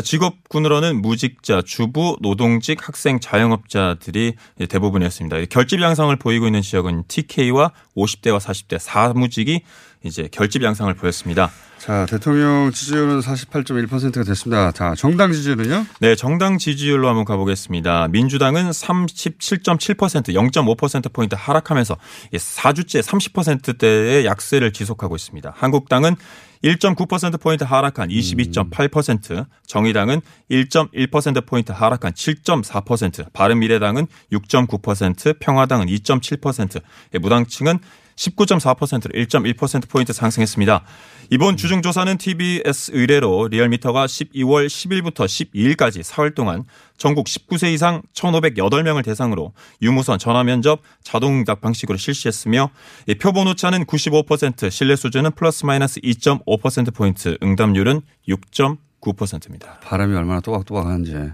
직업군으로는 0.00 1.02
무직자, 1.02 1.62
주부, 1.62 2.16
노동직, 2.20 2.86
학생, 2.86 3.20
자영업자들이 3.20 4.34
대부분이었습니다. 4.68 5.44
결집 5.50 5.82
양상을 5.82 6.14
보이고 6.16 6.46
있는 6.46 6.62
지역은 6.62 7.04
TK와 7.08 7.72
50대와 7.96 8.40
40대 8.40 8.78
사무직이 8.78 9.62
이제 10.04 10.28
결집 10.32 10.62
양상을 10.62 10.92
보였습니다. 10.94 11.50
자 11.78 12.06
대통령 12.06 12.70
지지율은 12.72 13.20
48.1%가 13.20 14.24
됐습니다. 14.24 14.72
자 14.72 14.94
정당 14.96 15.32
지지율은요? 15.32 15.86
네, 16.00 16.14
정당 16.14 16.58
지지율로 16.58 17.08
한번 17.08 17.24
가보겠습니다. 17.24 18.08
민주당은 18.08 18.70
37.7% 18.70 20.32
0.5%포인트 20.32 21.34
하락하면서 21.38 21.96
4주째 22.32 23.02
30%대의 23.02 24.26
약세를 24.26 24.72
지속하고 24.72 25.16
있습니다. 25.16 25.52
한국당은 25.56 26.16
1.9%포인트 26.64 27.64
하락한 27.64 28.08
22.8%, 28.08 29.46
정의당은 29.66 30.20
1.1%포인트 30.50 31.72
하락한 31.72 32.12
7.4%, 32.12 33.32
바른미래당은 33.32 34.06
6.9%, 34.32 35.38
평화당은 35.40 35.86
2.7%, 35.86 36.82
예, 37.14 37.18
무당층은 37.18 37.78
19.4%로 38.22 39.52
1.1%포인트 39.54 40.12
상승했습니다. 40.12 40.84
이번 41.30 41.56
주중조사는 41.56 42.18
TBS 42.18 42.92
의뢰로 42.94 43.48
리얼미터가 43.48 44.06
12월 44.06 44.66
10일부터 44.66 45.24
12일까지 45.24 46.02
사흘 46.02 46.34
동안 46.34 46.64
전국 46.96 47.26
19세 47.26 47.72
이상 47.72 48.02
1,508명을 48.14 49.04
대상으로 49.04 49.52
유무선 49.80 50.18
전화 50.18 50.44
면접 50.44 50.82
자동응답 51.02 51.60
방식으로 51.60 51.96
실시했으며 51.96 52.70
이 53.06 53.14
표본 53.14 53.48
오차는 53.48 53.86
95%, 53.86 54.70
신뢰 54.70 54.94
수준은 54.94 55.32
플러스 55.32 55.64
마이너스 55.64 56.00
2.5%포인트, 56.00 57.38
응답률은 57.42 58.02
6.9%입니다. 58.28 59.80
바람이 59.82 60.14
얼마나 60.14 60.40
또박또박하는지 60.40 61.32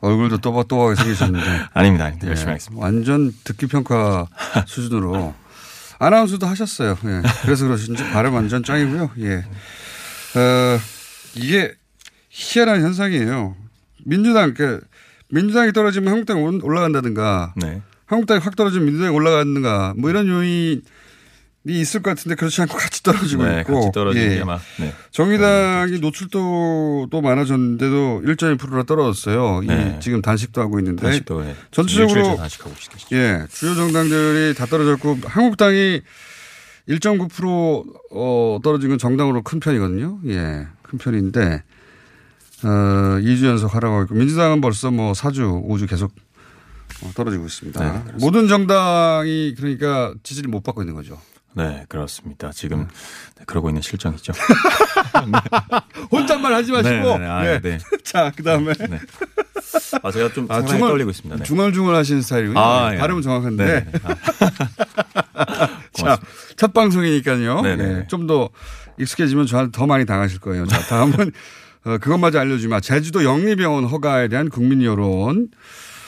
얼굴도 0.00 0.38
또박또박하게 0.38 0.96
생기셨는데 0.96 1.46
아닙니다. 1.72 2.04
아닙니다. 2.04 2.28
열심히 2.28 2.48
예, 2.48 2.50
하겠습니다. 2.52 2.84
완전 2.84 3.32
듣기 3.44 3.66
평가 3.66 4.28
수준으로 4.66 5.34
아나운서도 5.98 6.46
하셨어요. 6.46 6.98
예. 7.04 7.22
그래서 7.42 7.64
그러신지 7.66 8.02
발음 8.10 8.34
완전 8.34 8.62
짱이고요. 8.62 9.10
예. 9.20 9.36
어, 10.38 10.78
이게 11.34 11.74
희한한 12.30 12.82
현상이에요. 12.82 13.56
민주당, 14.04 14.54
그 14.54 14.80
민주당이 15.30 15.72
떨어지면 15.72 16.08
한국당이 16.10 16.40
올- 16.40 16.60
올라간다든가 16.62 17.54
네. 17.56 17.80
한국당이 18.06 18.40
확 18.40 18.54
떨어지면 18.56 18.86
민주당이 18.86 19.14
올라가는가 19.14 19.94
뭐 19.96 20.10
이런 20.10 20.28
요인이 20.28 20.82
있을 21.66 22.02
것 22.02 22.10
같은데 22.10 22.34
그렇지 22.34 22.62
않고 22.62 22.76
같이 22.76 23.02
떨어지고 23.02 23.44
네, 23.44 23.60
있고 23.60 23.74
같이 23.74 23.92
떨어지는 23.92 24.30
예. 24.30 24.34
게 24.36 24.42
아마 24.42 24.58
네. 24.78 24.94
정의당이 25.10 25.98
노출도도 25.98 27.20
많아졌는데도 27.22 28.22
1.1%가 28.24 28.84
떨어졌어요. 28.84 29.62
이 29.64 29.66
네. 29.66 29.98
지금 30.00 30.22
단식도 30.22 30.60
하고 30.60 30.78
있는데 30.78 31.02
단식도, 31.02 31.42
네. 31.42 31.54
전체적으로. 31.70 32.38
예 33.12 33.46
주요 33.50 33.74
정당들이 33.74 34.54
다 34.54 34.66
떨어졌고 34.66 35.18
한국당이 35.24 36.02
1.9% 36.88 37.84
어, 38.12 38.58
떨어진 38.62 38.90
건 38.90 38.98
정당으로 38.98 39.42
큰 39.42 39.60
편이거든요. 39.60 40.20
예, 40.26 40.66
큰 40.82 40.98
편인데 40.98 41.62
어, 42.64 42.68
2주 43.20 43.46
연속 43.46 43.74
하락하고 43.74 44.04
있고 44.04 44.14
민주당은 44.14 44.60
벌써 44.60 44.90
뭐 44.90 45.12
4주, 45.12 45.66
5주 45.66 45.88
계속 45.88 46.12
어, 47.02 47.10
떨어지고 47.14 47.44
있습니다. 47.44 47.92
네. 47.92 48.12
모든 48.20 48.48
정당이 48.48 49.54
그러니까 49.56 50.14
지지를 50.22 50.48
못 50.48 50.62
받고 50.62 50.82
있는 50.82 50.94
거죠. 50.94 51.20
네, 51.56 51.86
그렇습니다. 51.88 52.50
지금 52.52 52.86
네, 53.38 53.44
그러고 53.46 53.70
있는 53.70 53.80
실정이죠. 53.80 54.34
혼잣말 56.12 56.52
하지 56.52 56.70
마시고. 56.70 56.90
네, 56.90 57.00
네, 57.00 57.18
네. 57.18 57.26
아, 57.26 57.42
네. 57.42 57.60
네. 57.60 57.78
자, 58.04 58.30
그 58.36 58.42
다음에. 58.42 58.74
네. 58.74 59.00
아, 60.02 60.10
제가 60.10 60.32
좀 60.34 60.46
상당히 60.46 60.80
떨리고 60.80 61.10
있습니다. 61.10 61.38
네. 61.38 61.44
중얼중얼 61.44 61.94
하시는 61.94 62.20
스타일이군요. 62.20 62.60
아, 62.60 62.90
네, 62.90 62.96
예. 62.96 63.00
발음은 63.00 63.22
정확한데. 63.22 63.66
네, 63.66 63.86
네. 63.90 63.98
자, 65.94 66.18
첫 66.56 66.74
방송이니까요. 66.74 67.62
네, 67.62 67.76
네. 67.76 67.84
예, 67.84 68.06
좀더 68.06 68.50
익숙해지면 68.98 69.46
저한테 69.46 69.72
더 69.72 69.86
많이 69.86 70.04
당하실 70.04 70.40
거예요. 70.40 70.66
자, 70.66 70.78
다음은 70.80 71.32
어, 71.86 71.98
그것마저 71.98 72.38
알려주마. 72.38 72.80
제주도 72.80 73.24
영리병원 73.24 73.84
허가에 73.84 74.28
대한 74.28 74.50
국민 74.50 74.82
여론. 74.82 75.48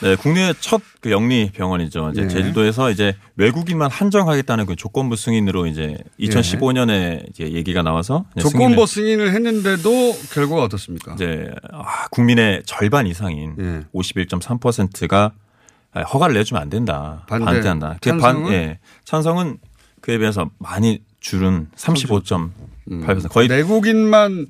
네, 0.01 0.15
국내 0.15 0.53
첫 0.59 0.81
그 1.01 1.11
영리 1.11 1.49
병원이죠. 1.53 2.09
이제 2.11 2.23
예. 2.23 2.27
제주도에서 2.27 2.91
이제 2.91 3.15
외국인만 3.37 3.89
한정하겠다는 3.89 4.65
그 4.65 4.75
조건부 4.75 5.15
승인으로 5.15 5.65
이제 5.67 5.97
2015년에 6.19 7.29
이제 7.29 7.51
얘기가 7.53 7.83
나와서 7.83 8.25
이제 8.35 8.43
예. 8.45 8.49
조건부 8.51 8.83
승인을- 8.83 8.87
승인을 8.87 9.31
했는데도 9.33 9.89
결과가 10.33 10.63
어떻습니까? 10.63 11.13
이제 11.13 11.49
아, 11.71 12.07
국민의 12.11 12.63
절반 12.65 13.07
이상인 13.07 13.55
예. 13.59 13.85
51.3%가 13.93 15.31
허가를 16.13 16.35
내주면 16.35 16.61
안 16.63 16.69
된다. 16.69 17.23
반대. 17.29 17.45
반대한다. 17.45 17.97
그 18.01 18.09
찬성은? 18.09 18.43
반, 18.43 18.51
예. 18.53 18.79
찬성은 19.05 19.57
그에 20.01 20.17
비해서 20.17 20.49
많이 20.59 21.01
줄은 21.21 21.67
35.8% 21.77 23.29
거의 23.29 23.47
내국인만 23.47 24.47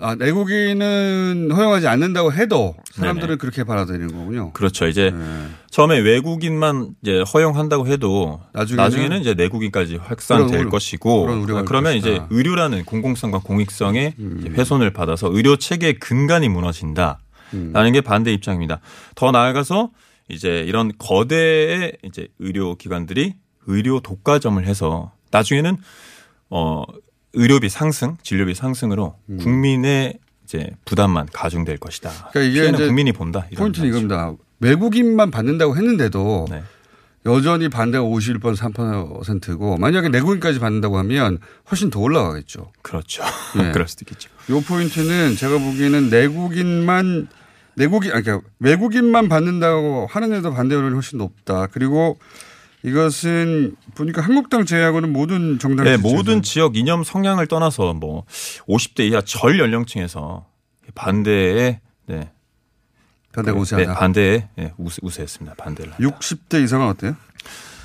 아, 0.00 0.14
내국인은 0.14 1.50
허용하지 1.52 1.88
않는다고 1.88 2.32
해도 2.32 2.76
사람들은 2.92 3.26
네네. 3.30 3.38
그렇게 3.38 3.64
받아들이는 3.64 4.12
거군요. 4.12 4.52
그렇죠. 4.52 4.86
이제 4.86 5.10
네. 5.10 5.48
처음에 5.70 5.98
외국인만 5.98 6.90
이제 7.02 7.20
허용한다고 7.34 7.88
해도 7.88 8.40
나중에는 8.52 8.84
나중에는, 8.84 9.20
이제 9.20 9.34
내국인까지 9.34 9.96
확산될 9.96 10.50
그런 10.50 10.70
것이고 10.70 11.44
그런 11.44 11.64
그러면 11.64 11.94
이제. 11.94 12.22
의료라는 12.30 12.84
공공성과 12.84 13.40
공익성의 13.40 14.14
음. 14.20 14.54
훼손을 14.56 14.92
받아서 14.92 15.30
의료 15.32 15.56
체계의 15.56 15.94
근간이 15.94 16.48
무너진다라는 16.48 17.92
게 17.92 18.00
반대 18.00 18.32
입장입니다. 18.32 18.78
더 19.16 19.32
나아가서 19.32 19.90
이제 20.28 20.64
이런 20.64 20.92
거대의 20.96 21.94
이제 22.04 22.28
의료 22.38 22.76
기관들이 22.76 23.34
의료 23.66 23.98
독과점을 23.98 24.64
해서 24.64 25.10
나중에는 25.32 25.76
어 26.50 26.84
의료비 27.34 27.68
상승, 27.68 28.16
진료비 28.22 28.54
상승으로 28.54 29.16
국민의 29.40 30.18
이제 30.44 30.70
부담만 30.84 31.28
가중될 31.32 31.76
것이다. 31.78 32.10
음. 32.10 32.16
그러니까 32.32 32.40
이게 32.40 32.68
이제 32.70 32.86
국민이 32.86 33.12
본다. 33.12 33.46
이런 33.50 33.64
포인트는 33.64 33.88
이겁니다. 33.88 34.32
외국인만 34.60 35.30
받는다고 35.30 35.76
했는데도 35.76 36.46
네. 36.50 36.62
여전히 37.26 37.68
반대가 37.68 38.04
51.3%고 38.04 39.76
만약에 39.76 40.08
내국인까지 40.08 40.58
받는다고 40.58 40.98
하면 40.98 41.38
훨씬 41.70 41.90
더 41.90 42.00
올라가겠죠. 42.00 42.72
그렇죠. 42.82 43.22
예. 43.58 43.70
그럴 43.72 43.86
수도 43.88 44.04
있겠죠. 44.04 44.30
요 44.50 44.60
포인트는 44.62 45.36
제가 45.36 45.58
보기에는 45.58 46.08
내국인만 46.08 47.28
내국인 47.74 48.12
아니 48.12 48.22
그러니까 48.24 48.48
외국인만 48.58 49.28
받는다고 49.28 50.08
하는 50.10 50.30
데도 50.30 50.52
반대율이 50.54 50.94
훨씬 50.94 51.18
높다. 51.18 51.66
그리고 51.66 52.18
이것은 52.82 53.74
보니까 53.94 54.22
한국당 54.22 54.64
제외하고는 54.64 55.12
모든 55.12 55.58
정당 55.58 55.84
네, 55.84 55.96
모든 55.96 56.42
지역 56.42 56.76
이념 56.76 57.02
성향을 57.02 57.46
떠나서 57.48 57.94
뭐 57.94 58.24
50대 58.68 59.10
이하 59.10 59.20
전 59.22 59.58
연령층에서 59.58 60.46
반대에 60.94 61.80
네. 62.06 62.30
반대가 63.32 63.54
네, 63.56 63.60
우세하다. 63.60 63.94
반대에 63.94 64.48
네, 64.56 64.72
우세, 64.78 64.98
우세했습니다. 65.02 65.56
반대를. 65.56 65.92
60대 65.94 66.62
이상은 66.62 66.88
어때요? 66.88 67.16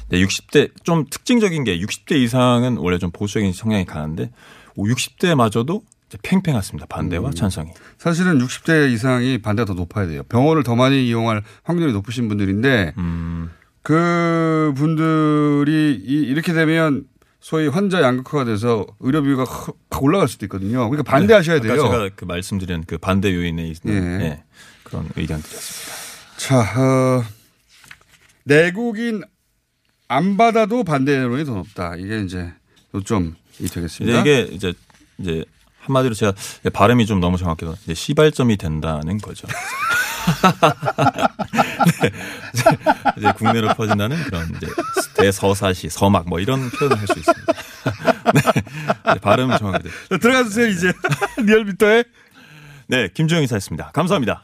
네, 0.10 0.20
60대 0.24 0.72
좀 0.84 1.06
특징적인 1.10 1.64
게 1.64 1.80
60대 1.80 2.16
이상은 2.16 2.78
원래 2.78 2.98
좀 2.98 3.12
보수적인 3.12 3.52
성향이 3.52 3.86
강한데 3.86 4.32
60대마저도 4.78 5.82
팽팽했습니다. 6.22 6.86
반대와 6.88 7.30
음. 7.30 7.34
찬성이. 7.34 7.72
사실은 7.98 8.38
60대 8.40 8.92
이상이 8.92 9.40
반대가 9.40 9.66
더 9.66 9.74
높아야 9.74 10.08
돼요. 10.08 10.24
병원을 10.24 10.64
더 10.64 10.76
많이 10.76 11.08
이용할 11.08 11.42
확률이 11.64 11.92
높으신 11.94 12.28
분들인데 12.28 12.94
음. 12.98 13.50
그 13.84 14.74
분들이 14.76 16.02
이- 16.04 16.24
이렇게 16.24 16.54
되면 16.54 17.06
소위 17.40 17.68
환자 17.68 18.02
양극화가 18.02 18.46
돼서 18.46 18.88
의료비가 19.02 19.44
확 19.44 19.76
올라갈 20.02 20.28
수도 20.30 20.46
있거든요. 20.46 20.90
그러니까 20.90 21.04
반대하셔야 21.04 21.60
네, 21.60 21.68
돼요. 21.68 21.82
제가 21.84 22.10
그 22.16 22.24
말씀드린 22.26 22.84
그 22.88 22.98
반대 22.98 23.34
요인에 23.36 23.64
있는 23.64 24.14
예. 24.14 24.18
네, 24.18 24.44
그런 24.84 25.10
의견들이었습니다. 25.16 25.94
자, 26.38 26.60
어, 26.80 27.24
내국인 28.46 29.22
안 30.08 30.38
받아도 30.38 30.84
반대 30.84 31.16
여론이 31.18 31.44
더 31.46 31.56
높다. 31.56 31.96
이게 31.98 32.22
이제 32.22 32.52
요점이 32.96 33.34
되겠습니다. 33.72 34.22
이제 34.22 34.42
이게 34.42 34.56
이제 34.56 34.74
이제 35.18 35.46
한마디로 35.80 36.14
제가 36.14 36.34
발음이 36.72 37.06
좀 37.06 37.20
너무 37.20 37.38
정확해서 37.38 37.76
이제 37.84 37.94
시발점이 37.94 38.56
된다는 38.56 39.18
거죠. 39.18 39.48
네. 42.02 42.12
이제, 42.54 42.78
이제 43.18 43.32
국내로 43.34 43.74
퍼진다는 43.74 44.24
그런 44.24 44.50
이제 44.56 44.68
대서사시, 45.16 45.90
서막 45.90 46.28
뭐 46.28 46.40
이런 46.40 46.70
표현을 46.70 46.98
할 46.98 47.08
수 47.08 47.20
있습니다. 47.20 47.54
네. 49.14 49.20
발음 49.20 49.56
정확하게. 49.58 49.90
자, 50.10 50.18
들어가 50.18 50.44
주세요 50.44 50.68
이제 50.68 50.92
리얼미터에. 51.38 52.04
네, 52.88 53.08
김주영 53.14 53.44
이사였습니다. 53.44 53.92
감사합니다. 53.92 54.44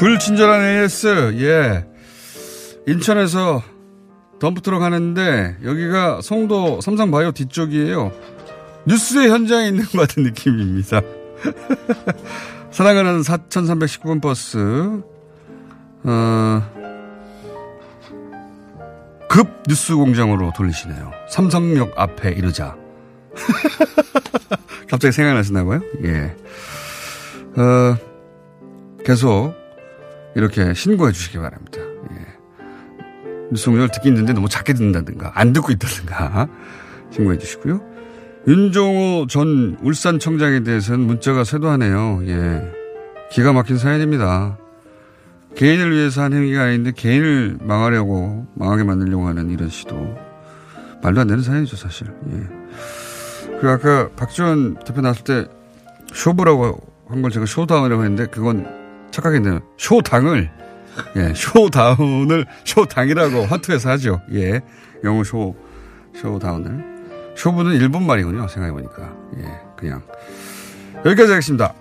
불친절한 0.00 0.62
AS, 0.62 1.34
예. 1.40 1.86
인천에서 2.86 3.62
덤프트럭 4.38 4.80
가는데 4.80 5.58
여기가 5.62 6.22
송도 6.22 6.80
삼성바이오 6.80 7.32
뒤쪽이에요. 7.32 8.10
뉴스의 8.86 9.28
현장에 9.28 9.68
있는 9.68 9.84
것 9.84 9.98
같은 9.98 10.22
느낌입니다. 10.22 11.02
사랑하는 12.72 13.20
4319번 13.20 14.22
버스, 14.22 15.02
어, 16.04 16.62
급 19.28 19.48
뉴스 19.68 19.94
공장으로 19.94 20.50
돌리시네요. 20.56 21.10
삼성역 21.28 21.92
앞에 21.96 22.30
이르자. 22.30 22.74
갑자기 24.88 25.12
생각나시나 25.12 25.62
봐요? 25.62 25.82
예. 26.04 26.34
어, 27.60 27.98
계속 29.04 29.59
이렇게 30.34 30.74
신고해 30.74 31.12
주시기 31.12 31.38
바랍니다. 31.38 31.80
예. 32.12 32.26
뉴스 33.50 33.66
공장을 33.66 33.90
듣기 33.90 34.08
있는데 34.08 34.32
너무 34.32 34.48
작게 34.48 34.74
듣는다든가, 34.74 35.32
안 35.34 35.52
듣고 35.52 35.72
있다든가, 35.72 36.48
신고해 37.10 37.38
주시고요. 37.38 37.80
윤종호 38.46 39.26
전 39.28 39.76
울산청장에 39.82 40.60
대해서는 40.62 41.00
문자가 41.00 41.44
쇄도하네요. 41.44 42.22
예. 42.26 42.72
기가 43.30 43.52
막힌 43.52 43.76
사연입니다. 43.76 44.56
개인을 45.56 45.90
위해서 45.92 46.22
한 46.22 46.32
행위가 46.32 46.62
아닌데 46.62 46.92
개인을 46.94 47.58
망하려고, 47.60 48.46
망하게 48.54 48.84
만들려고 48.84 49.26
하는 49.26 49.50
이런 49.50 49.68
시도. 49.68 49.96
말도 51.02 51.20
안 51.22 51.26
되는 51.26 51.42
사연이죠, 51.42 51.76
사실. 51.76 52.06
예. 52.32 53.58
그 53.60 53.68
아까 53.68 54.08
박지원 54.16 54.78
대표 54.84 55.00
나왔을 55.00 55.24
때 55.24 55.46
쇼부라고 56.14 56.80
한 57.08 57.22
걸 57.22 57.30
제가 57.32 57.44
showdown이라고 57.46 58.04
했는데 58.04 58.26
그건 58.26 58.64
착각했네요. 59.10 59.60
쇼당을 59.76 60.50
예, 61.16 61.32
showdown을 61.34 62.46
쇼당이라고 62.64 63.44
화투에서 63.46 63.90
하죠. 63.90 64.20
예. 64.32 64.60
영어 65.04 65.24
show 65.24 65.54
showdown을. 66.14 66.84
쇼부는 67.36 67.72
일본 67.74 68.06
말이군요. 68.06 68.48
생각해 68.48 68.72
보니까. 68.72 69.14
예. 69.38 69.44
그냥 69.76 70.02
여기까지 71.06 71.30
하겠습니다. 71.30 71.74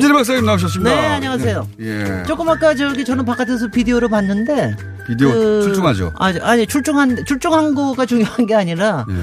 김진애 0.00 0.14
박사님 0.14 0.46
나오셨습니다. 0.46 0.90
네, 0.94 1.06
안녕하세요. 1.08 1.68
예. 1.80 2.22
조금 2.26 2.48
아까 2.48 2.74
저기 2.74 3.04
저는 3.04 3.26
바깥에서 3.26 3.68
비디오로 3.68 4.08
봤는데 4.08 4.74
비디오 5.06 5.30
그- 5.30 5.60
출중하죠. 5.62 6.14
아니, 6.18 6.38
아니 6.40 6.66
출중한 6.66 7.22
출중한 7.26 7.74
거가 7.74 8.06
중요한 8.06 8.46
게 8.46 8.54
아니라 8.54 9.04
예. 9.10 9.14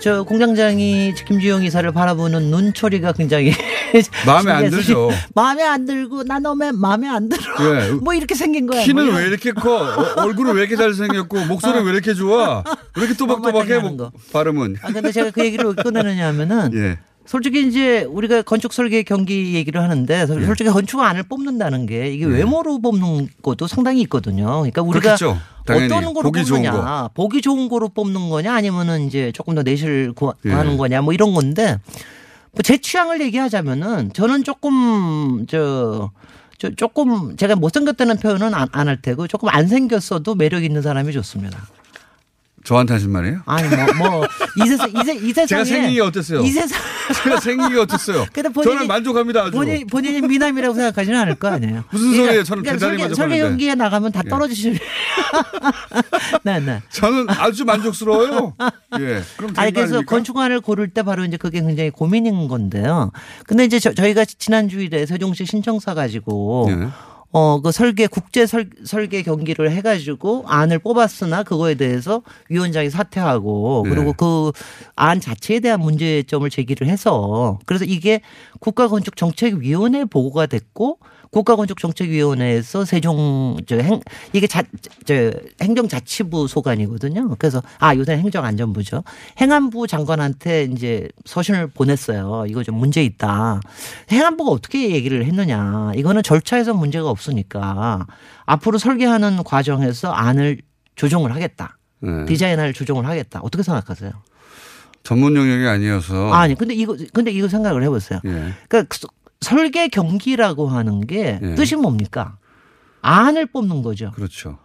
저 0.00 0.24
공장장이 0.24 1.14
김주영 1.14 1.62
이사를 1.62 1.90
바라보는 1.92 2.50
눈초리가 2.50 3.12
굉장히 3.12 3.52
마음에 4.26 4.50
안 4.50 4.68
들죠. 4.68 5.10
마음에 5.36 5.62
안 5.62 5.84
들고 5.86 6.24
나 6.24 6.40
너무 6.40 6.72
마음에 6.74 7.08
안 7.08 7.28
들어. 7.28 7.42
예. 7.60 7.90
뭐 8.02 8.12
이렇게 8.12 8.34
생긴 8.34 8.66
거야. 8.66 8.82
키는 8.82 9.06
뭐왜 9.06 9.28
이렇게 9.28 9.52
커? 9.52 9.76
어, 9.76 10.22
얼굴은 10.24 10.54
왜 10.56 10.62
이렇게 10.62 10.74
잘 10.74 10.92
생겼고 10.92 11.44
목소리는 11.44 11.84
왜 11.86 11.92
이렇게 11.92 12.14
좋아? 12.14 12.64
왜 12.96 13.04
이렇게 13.04 13.14
또박또박해? 13.16 13.78
뭐, 13.78 14.10
발음은. 14.32 14.76
아 14.82 14.90
근데 14.92 15.12
제가 15.12 15.30
그 15.30 15.44
얘기를 15.44 15.64
왜 15.66 15.74
꺼내느냐 15.80 16.26
하면은 16.28 16.72
예. 16.74 16.98
솔직히 17.26 17.66
이제 17.66 18.02
우리가 18.04 18.42
건축 18.42 18.72
설계 18.72 19.02
경기 19.02 19.54
얘기를 19.54 19.82
하는데 19.82 20.14
예. 20.22 20.26
솔직히 20.26 20.70
건축안을 20.70 21.24
뽑는다는 21.24 21.86
게 21.86 22.12
이게 22.12 22.24
외모로 22.24 22.80
뽑는 22.80 23.28
것도 23.42 23.66
상당히 23.66 24.00
있거든요. 24.02 24.46
그러니까 24.46 24.82
우리가 24.82 25.16
그렇겠죠. 25.16 25.38
어떤 25.68 26.14
거로 26.14 26.30
보기 26.30 26.44
좋은 26.44 26.62
뽑느냐, 26.62 26.72
거. 26.72 27.10
보기 27.14 27.42
좋은 27.42 27.68
거로 27.68 27.88
뽑는 27.88 28.28
거냐, 28.30 28.54
아니면은 28.54 29.06
이제 29.06 29.32
조금 29.32 29.54
더 29.54 29.62
내실 29.62 30.12
예. 30.44 30.48
구하는 30.50 30.76
거냐, 30.76 31.02
뭐 31.02 31.12
이런 31.12 31.34
건데 31.34 31.78
뭐제 32.52 32.78
취향을 32.78 33.20
얘기하자면은 33.20 34.12
저는 34.12 34.44
조금 34.44 35.46
저. 35.48 36.10
저 36.58 36.70
조금 36.74 37.36
제가 37.36 37.54
못생겼다는 37.54 38.16
표현은 38.16 38.54
안 38.54 38.88
할 38.88 39.02
테고 39.02 39.28
조금 39.28 39.50
안 39.50 39.68
생겼어도 39.68 40.34
매력 40.36 40.64
있는 40.64 40.80
사람이 40.80 41.12
좋습니다. 41.12 41.58
저한테 42.66 42.94
하신 42.94 43.12
말이에요? 43.12 43.40
아니 43.46 43.68
뭐뭐이 43.68 44.66
세상 44.68 44.90
이, 44.90 45.04
세, 45.04 45.14
이 45.14 45.28
세상에 45.32 45.46
제가 45.46 45.64
생긴 45.64 45.94
게 45.94 46.00
어땠어요? 46.00 46.40
이 46.40 46.50
세상 46.50 46.78
제가 47.24 47.40
생긴 47.40 47.68
게 47.70 47.78
어땠어요? 47.78 48.26
근데 48.34 48.48
본인이- 48.48 48.64
저는 48.64 48.86
만족합니다. 48.88 49.42
아주. 49.42 49.52
본인 49.52 49.86
본인이 49.86 50.20
미남이라고 50.20 50.74
생각하지는 50.74 51.16
않을 51.20 51.36
거 51.36 51.48
아니에요. 51.48 51.84
무슨 51.90 52.14
소리예요? 52.16 52.42
저는 52.42 52.62
그러니까 52.64 52.72
대단히 52.86 53.02
만족하는데. 53.02 53.14
설계 53.14 53.38
연기에 53.40 53.74
나가면 53.76 54.10
다 54.12 54.22
예. 54.24 54.28
떨어지실. 54.28 54.78
네, 56.42 56.60
네. 56.60 56.82
저는 56.90 57.26
아주 57.30 57.64
만족스러워요. 57.64 58.54
예. 59.00 59.22
그럼 59.36 59.52
아니 59.56 59.72
그래서? 59.72 60.02
건축안을 60.02 60.60
고를 60.60 60.88
때 60.88 61.02
바로 61.02 61.24
이제 61.24 61.36
그게 61.36 61.60
굉장히 61.60 61.90
고민인 61.90 62.48
건데요. 62.48 63.12
근데 63.46 63.64
이제 63.64 63.78
저, 63.78 63.92
저희가 63.94 64.24
지난 64.24 64.68
주일에 64.68 65.06
세종시 65.06 65.46
신청사 65.46 65.94
가지고 65.94 66.66
예. 66.70 66.88
어, 67.38 67.60
그 67.60 67.70
설계, 67.70 68.06
국제 68.06 68.46
설, 68.46 68.70
설계 68.86 69.20
경기를 69.20 69.70
해가지고 69.70 70.44
안을 70.46 70.78
뽑았으나 70.78 71.42
그거에 71.42 71.74
대해서 71.74 72.22
위원장이 72.48 72.88
사퇴하고 72.88 73.82
네. 73.84 73.90
그리고 73.90 74.14
그안 74.14 75.20
자체에 75.20 75.60
대한 75.60 75.80
문제점을 75.80 76.48
제기를 76.48 76.86
해서 76.86 77.58
그래서 77.66 77.84
이게 77.84 78.22
국가건축정책위원회 78.60 80.06
보고가 80.06 80.46
됐고 80.46 80.98
국가건축정책위원회에서 81.30 82.84
세종 82.84 83.56
저 83.66 83.76
행 83.76 84.00
이게 84.32 84.46
자, 84.46 84.62
저 85.04 85.30
행정자치부 85.60 86.48
소관이거든요. 86.48 87.36
그래서 87.38 87.62
아 87.78 87.94
요새 87.96 88.12
행정안전부죠. 88.16 89.02
행안부 89.40 89.86
장관한테 89.86 90.64
이제 90.72 91.08
서신을 91.24 91.68
보냈어요. 91.68 92.44
이거 92.48 92.62
좀 92.62 92.76
문제 92.76 93.02
있다. 93.04 93.60
행안부가 94.10 94.50
어떻게 94.50 94.90
얘기를 94.90 95.24
했느냐. 95.24 95.92
이거는 95.96 96.22
절차에서 96.22 96.74
문제가 96.74 97.08
없으니까 97.10 98.06
앞으로 98.44 98.78
설계하는 98.78 99.42
과정에서 99.44 100.10
안을 100.12 100.58
조정을 100.96 101.34
하겠다. 101.34 101.78
네. 102.00 102.24
디자인을 102.26 102.72
조정을 102.72 103.06
하겠다. 103.06 103.40
어떻게 103.42 103.62
생각하세요? 103.62 104.12
전문 105.02 105.36
영역이 105.36 105.66
아니어서. 105.68 106.32
아니 106.32 106.54
근데 106.56 106.74
이거 106.74 106.96
근데 107.12 107.30
이거 107.30 107.46
생각을 107.48 107.82
해보세요. 107.84 108.18
예. 108.24 108.52
그러니까 108.68 108.82
그 108.88 108.98
설계 109.40 109.88
경기라고 109.88 110.68
하는 110.68 111.06
게 111.06 111.38
예. 111.42 111.54
뜻이 111.54 111.76
뭡니까? 111.76 112.36
안을 113.02 113.46
뽑는 113.46 113.82
거죠. 113.82 114.10
그렇죠. 114.12 114.58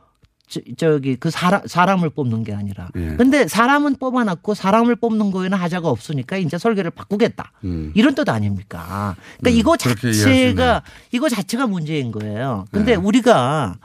저, 0.77 0.99
기그 0.99 1.29
사람 1.29 1.65
사람을 1.65 2.09
뽑는 2.09 2.43
게 2.43 2.53
아니라. 2.53 2.89
예. 2.97 3.15
근데 3.15 3.47
사람은 3.47 3.95
뽑아놨고 3.95 4.53
사람을 4.53 4.97
뽑는 4.97 5.31
거에는 5.31 5.57
하자가 5.57 5.89
없으니까 5.89 6.37
이제 6.37 6.57
설계를 6.57 6.91
바꾸겠다. 6.91 7.53
음. 7.63 7.91
이런 7.95 8.15
뜻 8.15 8.27
아닙니까? 8.27 9.15
그러니까 9.39 9.49
음, 9.49 9.59
이거 9.59 9.77
자체가 9.77 10.83
이거 11.11 11.29
자체가 11.29 11.67
문제인 11.67 12.11
거예요. 12.11 12.65
근데 12.71 12.93
네. 12.93 12.97
우리가 12.97 13.75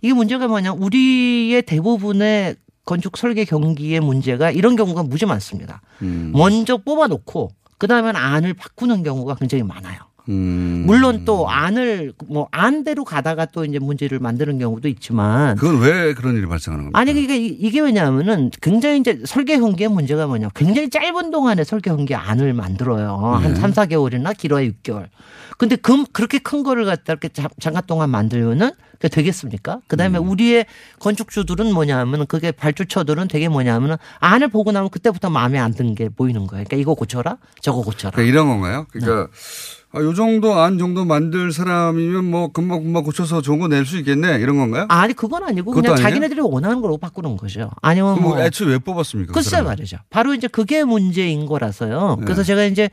이게 0.00 0.14
문제가 0.14 0.48
뭐냐? 0.48 0.72
우리의 0.72 1.62
대부분의 1.62 2.56
건축 2.84 3.16
설계 3.16 3.44
경기의 3.44 4.00
문제가 4.00 4.50
이런 4.50 4.76
경우가 4.76 5.02
무지 5.02 5.26
많습니다. 5.26 5.82
음. 6.02 6.32
먼저 6.34 6.78
뽑아놓고 6.78 7.50
그 7.78 7.86
다음에는 7.86 8.16
안을 8.16 8.54
바꾸는 8.54 9.02
경우가 9.02 9.34
굉장히 9.34 9.62
많아요. 9.62 9.98
음. 10.28 10.84
물론 10.86 11.24
또 11.24 11.48
안을 11.50 12.14
뭐 12.28 12.48
안대로 12.50 13.04
가다가 13.04 13.44
또 13.46 13.64
이제 13.64 13.78
문제를 13.78 14.18
만드는 14.20 14.58
경우도 14.58 14.88
있지만 14.88 15.56
그건 15.56 15.80
왜 15.80 16.14
그런 16.14 16.34
일이 16.36 16.46
발생하는 16.46 16.84
겁니까? 16.92 16.98
아니 16.98 17.12
그러니까 17.12 17.34
이- 17.34 17.46
이게 17.60 17.80
왜냐하면은 17.80 18.50
굉장히 18.62 19.00
이제 19.00 19.20
설계 19.26 19.56
현기의 19.56 19.90
문제가 19.90 20.26
뭐냐 20.26 20.48
굉장히 20.54 20.88
짧은 20.90 21.30
동안에 21.30 21.64
설계 21.64 21.90
현기 21.90 22.14
안을 22.14 22.54
만들어요 22.54 23.16
한 23.42 23.52
네. 23.54 23.60
3, 23.60 23.72
4개월이나 23.72 24.36
길어야 24.36 24.66
6개월 24.68 25.08
근데 25.58 25.76
그 25.76 26.04
그렇게 26.12 26.38
큰 26.38 26.62
거를 26.62 26.84
갖다 26.84 27.12
이렇게 27.12 27.28
잠- 27.28 27.48
잠깐 27.60 27.82
동안 27.86 28.10
만들면은 28.10 28.70
그게 28.94 29.08
되겠습니까? 29.08 29.80
그다음에 29.88 30.18
음. 30.18 30.28
우리의 30.30 30.64
건축주들은 31.00 31.72
뭐냐 31.74 31.98
하면은 31.98 32.26
그게 32.26 32.50
발주처들은 32.50 33.28
되게 33.28 33.48
뭐냐 33.48 33.74
하면은 33.74 33.96
안을 34.20 34.48
보고 34.48 34.72
나면 34.72 34.88
그때부터 34.90 35.28
마음에 35.30 35.58
안 35.58 35.74
든 35.74 35.94
게 35.94 36.08
보이는 36.08 36.46
거예요. 36.46 36.64
그러니까 36.64 36.76
이거 36.76 36.94
고쳐라 36.94 37.36
저거 37.60 37.82
고쳐라. 37.82 38.12
그러니까 38.12 38.32
이런 38.32 38.48
건가요? 38.48 38.86
그러니까 38.90 39.26
네. 39.26 39.26
아, 39.94 40.00
요 40.00 40.12
정도 40.14 40.54
안 40.58 40.78
정도 40.78 41.04
만들 41.04 41.52
사람이면 41.52 42.24
뭐 42.24 42.48
금방 42.52 42.82
금방 42.82 43.04
고쳐서 43.04 43.40
좋은 43.42 43.58
거 43.60 43.68
낼 43.68 43.84
수 43.86 43.96
있겠네 43.98 44.38
이런 44.40 44.56
건가요? 44.56 44.86
아니 44.88 45.12
그건 45.14 45.44
아니고 45.44 45.72
그냥 45.72 45.92
아니에요? 45.92 46.08
자기네들이 46.08 46.40
원하는 46.40 46.80
걸로 46.80 46.96
바꾸는 46.98 47.36
거죠. 47.36 47.70
아니면 47.82 48.20
뭐뭐 48.20 48.40
애초에 48.40 48.68
왜 48.68 48.78
뽑았습니까? 48.78 49.28
그 49.28 49.34
글쎄 49.34 49.50
사람을? 49.50 49.70
말이죠. 49.70 49.98
바로 50.10 50.34
이제 50.34 50.48
그게 50.48 50.82
문제인 50.84 51.46
거라서요. 51.46 52.16
네. 52.18 52.24
그래서 52.24 52.42
제가 52.42 52.64
이제 52.64 52.90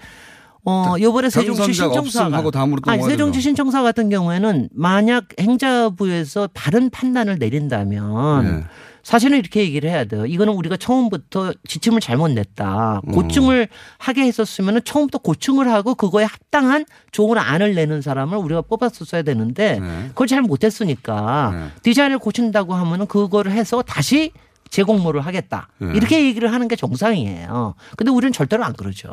어 0.64 0.94
요번에 1.00 1.30
세종시 1.32 1.74
신청사가 1.74 2.52
아니 2.86 3.02
세종시? 3.04 3.42
신청사 3.42 3.82
같은 3.82 4.10
경우에는 4.10 4.70
만약 4.74 5.26
행자부에서 5.40 6.50
다른 6.54 6.90
판단을 6.92 7.38
내린다면 7.40 8.46
네. 8.46 8.64
사실은 9.04 9.38
이렇게 9.40 9.62
얘기를 9.62 9.90
해야 9.90 10.06
돼요. 10.06 10.26
이거는 10.26 10.54
우리가 10.54 10.78
처음부터 10.78 11.54
지침을 11.68 12.02
잘못 12.02 12.30
냈다. 12.30 13.02
음. 13.08 13.12
고충을 13.12 13.68
하게 13.98 14.24
했었으면 14.24 14.82
처음부터 14.84 15.20
고충을 15.20 15.70
하고 15.72 15.96
그거에 15.96 16.24
합당한 16.24 16.86
좋은 17.12 17.38
안을 17.38 17.76
내는 17.76 18.02
사람을 18.02 18.38
우리가 18.38 18.62
뽑았었어야 18.62 19.24
되는데 19.24 19.80
네. 19.80 20.08
그걸 20.10 20.28
잘 20.28 20.42
못했으니까 20.42 21.72
디자인을 21.84 22.20
고친다고 22.20 22.74
하면은 22.74 23.08
그거를 23.08 23.52
해서 23.52 23.82
다시 23.82 24.32
재공모를 24.70 25.22
하겠다. 25.22 25.68
네. 25.80 25.92
이렇게 25.96 26.26
얘기를 26.26 26.52
하는 26.52 26.68
게 26.68 26.76
정상이에요. 26.76 27.76
근데 27.98 28.10
우리는 28.12 28.32
절대로 28.32 28.64
안 28.64 28.74
그러죠. 28.74 29.12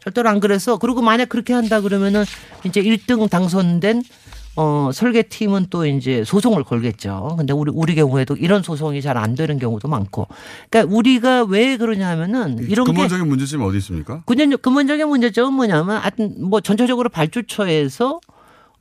절대로 0.00 0.28
안 0.28 0.40
그래서 0.40 0.78
그리고 0.78 1.02
만약 1.02 1.28
그렇게 1.28 1.52
한다 1.52 1.80
그러면은 1.82 2.24
이제 2.64 2.82
1등 2.82 3.28
당선된 3.28 4.02
어, 4.56 4.90
설계팀은 4.92 5.66
또 5.70 5.84
이제 5.86 6.24
소송을 6.24 6.64
걸겠죠. 6.64 7.34
근데 7.36 7.52
우리, 7.52 7.70
우리 7.74 7.94
경우에도 7.94 8.34
이런 8.36 8.62
소송이 8.62 9.02
잘 9.02 9.16
안 9.16 9.34
되는 9.34 9.58
경우도 9.58 9.88
많고. 9.88 10.26
그러니까 10.70 10.94
우리가 10.96 11.44
왜 11.44 11.76
그러냐 11.76 12.08
하면은 12.10 12.58
이런 12.68 12.84
게 12.86 12.92
근본적인 12.92 13.28
문제점이 13.28 13.64
어디 13.64 13.78
있습니까? 13.78 14.22
근본- 14.26 14.56
근본적인 14.58 15.08
문제점은 15.08 15.52
뭐냐면 15.52 15.98
하여튼 15.98 16.34
뭐 16.48 16.60
전체적으로 16.60 17.08
발주처에서 17.08 18.20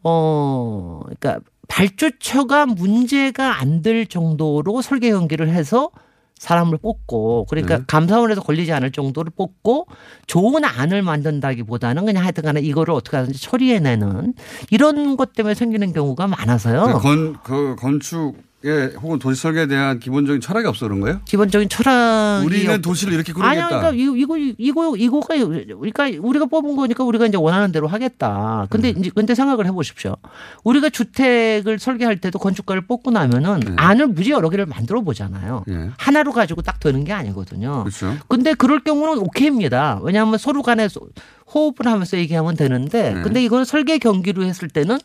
어 0.03 1.01
그러니까 1.03 1.39
발주처가 1.67 2.65
문제가 2.67 3.59
안 3.59 3.81
될 3.81 4.05
정도로 4.07 4.81
설계 4.81 5.09
연기를 5.09 5.49
해서 5.49 5.89
사람을 6.37 6.77
뽑고 6.77 7.45
그러니까 7.49 7.77
네. 7.77 7.83
감사원에서 7.87 8.41
걸리지 8.41 8.71
않을 8.73 8.91
정도를 8.91 9.31
뽑고 9.35 9.87
좋은 10.27 10.63
안을 10.65 11.01
만든다기보다는 11.01 12.05
그냥 12.05 12.23
하여튼 12.23 12.43
간에 12.43 12.59
이거를 12.59 12.93
어떻게 12.93 13.17
하든지 13.17 13.41
처리해내는 13.41 14.33
이런 14.69 15.17
것 15.17 15.33
때문에 15.33 15.55
생기는 15.55 15.93
경우가 15.93 16.27
많아서요. 16.27 16.99
건, 16.99 17.37
그 17.41 17.75
건축에 17.79 18.33
혹은 18.69 19.19
도시 19.19 19.41
설계에 19.41 19.67
대한 19.67 19.99
기본적인 19.99 20.41
철학이 20.41 20.67
없어 20.67 20.85
그런 20.87 20.99
거예요? 21.01 21.21
기본적인 21.25 21.69
철학이 21.69 22.45
우리는 22.45 22.73
없- 22.75 22.81
도시를 22.81 23.13
이렇게 23.13 23.31
꾸리겠다. 23.33 23.67
그러니까 23.67 23.91
이거 23.91 24.15
이거 24.15 24.37
이거 24.57 24.95
이거가 24.97 25.35
그러니까 25.37 26.09
우리가 26.19 26.45
뽑은 26.45 26.75
거니까 26.75 27.03
우리가 27.03 27.25
이제 27.27 27.37
원하는 27.37 27.71
대로 27.71 27.87
하겠다. 27.87 28.67
근데 28.69 28.91
네. 28.93 28.99
이제 28.99 29.11
근데 29.13 29.35
생각을 29.35 29.65
해 29.67 29.71
보십시오. 29.71 30.15
우리가 30.63 30.89
주택을 30.89 31.79
설계할 31.79 32.17
때도 32.17 32.39
건축가를 32.39 32.87
뽑고 32.87 33.11
나면은 33.11 33.59
네. 33.59 33.73
안을 33.77 34.07
무지 34.07 34.31
여러 34.31 34.49
개를 34.49 34.65
만들어 34.65 35.01
보잖아요. 35.01 35.63
예. 35.69 35.89
하나로 35.97 36.31
가지고 36.31 36.61
딱 36.61 36.79
되는 36.79 37.03
게 37.03 37.13
아니거든요. 37.13 37.83
그렇죠. 37.83 38.15
근데 38.27 38.53
그럴 38.53 38.83
경우는 38.83 39.19
오케이입니다. 39.19 39.99
왜냐하면 40.03 40.37
서로 40.37 40.61
간에 40.63 40.87
소- 40.87 41.07
호흡을 41.53 41.85
하면서 41.85 42.17
얘기하면 42.17 42.55
되는데 42.55 43.13
네. 43.13 43.21
근데 43.21 43.43
이거는 43.43 43.65
설계 43.65 43.99
경기로 43.99 44.43
했을 44.43 44.67
때는 44.67 44.97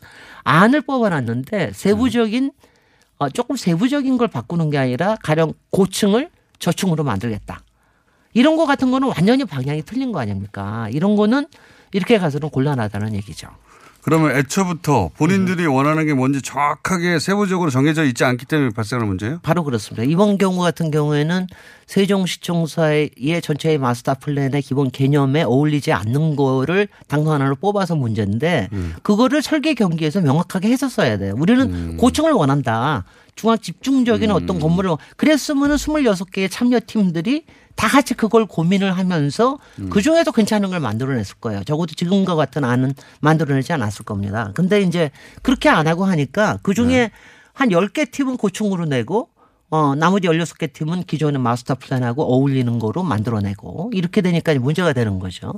안을 0.43 0.81
뽑아놨는데 0.81 1.71
세부적인 1.75 2.47
어, 2.47 2.70
조금 3.29 3.55
세부적인 3.55 4.17
걸 4.17 4.27
바꾸는 4.27 4.69
게 4.69 4.77
아니라 4.77 5.17
가령 5.23 5.53
고층을 5.71 6.29
저층으로 6.59 7.03
만들겠다. 7.03 7.61
이런 8.33 8.55
거 8.55 8.65
같은 8.65 8.91
거는 8.91 9.09
완전히 9.09 9.45
방향이 9.45 9.83
틀린 9.83 10.11
거 10.11 10.19
아닙니까? 10.19 10.87
이런 10.91 11.15
거는 11.15 11.47
이렇게 11.91 12.17
가서는 12.17 12.49
곤란하다는 12.49 13.13
얘기죠. 13.15 13.49
그러면 14.03 14.35
애초부터 14.35 15.11
본인들이 15.15 15.67
원하는 15.67 16.05
게 16.05 16.13
뭔지 16.13 16.41
정확하게 16.41 17.19
세부적으로 17.19 17.69
정해져 17.69 18.03
있지 18.03 18.23
않기 18.23 18.45
때문에 18.45 18.71
발생하는 18.71 19.07
문제예요? 19.07 19.39
바로 19.43 19.63
그렇습니다. 19.63 20.03
이번 20.03 20.37
경우 20.37 20.59
같은 20.59 20.89
경우에는 20.91 21.47
세종시청사의 21.85 23.11
전체의 23.43 23.77
마스터 23.77 24.15
플랜의 24.15 24.61
기본 24.61 24.89
개념에 24.89 25.43
어울리지 25.43 25.91
않는 25.91 26.35
거를 26.35 26.87
당선 27.07 27.33
하나로 27.33 27.55
뽑아서 27.55 27.95
문제인데 27.95 28.69
그거를 29.03 29.41
설계 29.41 29.73
경기에서 29.73 30.21
명확하게 30.21 30.69
했었어야 30.69 31.17
돼요. 31.17 31.35
우리는 31.37 31.97
고층을 31.97 32.31
원한다. 32.31 33.03
중앙 33.35 33.57
집중적인 33.57 34.29
어떤 34.31 34.59
건물을 34.59 34.91
그랬으면은 35.15 35.75
26개의 35.77 36.49
참여팀들이 36.51 37.45
다 37.75 37.87
같이 37.87 38.13
그걸 38.13 38.45
고민을 38.45 38.97
하면서 38.97 39.59
그 39.89 40.01
중에서 40.01 40.31
괜찮은 40.31 40.69
걸 40.69 40.79
만들어냈을 40.79 41.35
거예요. 41.39 41.63
적어도 41.63 41.93
지금과 41.95 42.35
같은 42.35 42.63
안은 42.63 42.93
만들어내지 43.19 43.73
않았을 43.73 44.05
겁니다. 44.05 44.51
근데 44.53 44.81
이제 44.81 45.11
그렇게 45.41 45.69
안 45.69 45.87
하고 45.87 46.05
하니까 46.05 46.59
그 46.63 46.73
중에 46.73 47.11
한 47.53 47.69
10개 47.69 48.11
팀은 48.11 48.37
고층으로 48.37 48.85
내고 48.85 49.29
어, 49.69 49.95
나머지 49.95 50.27
16개 50.27 50.73
팀은 50.73 51.03
기존의 51.03 51.39
마스터 51.39 51.75
플랜하고 51.75 52.23
어울리는 52.23 52.77
거로 52.77 53.03
만들어내고 53.03 53.91
이렇게 53.93 54.21
되니까 54.21 54.53
문제가 54.55 54.91
되는 54.91 55.17
거죠. 55.17 55.53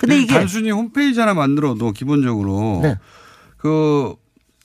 근데 0.00 0.20
이게 0.20 0.34
단순히 0.34 0.72
홈페이지 0.72 1.20
하나 1.20 1.32
만들어도 1.32 1.92
기본적으로 1.92 2.80
네. 2.82 2.98
그 3.56 4.16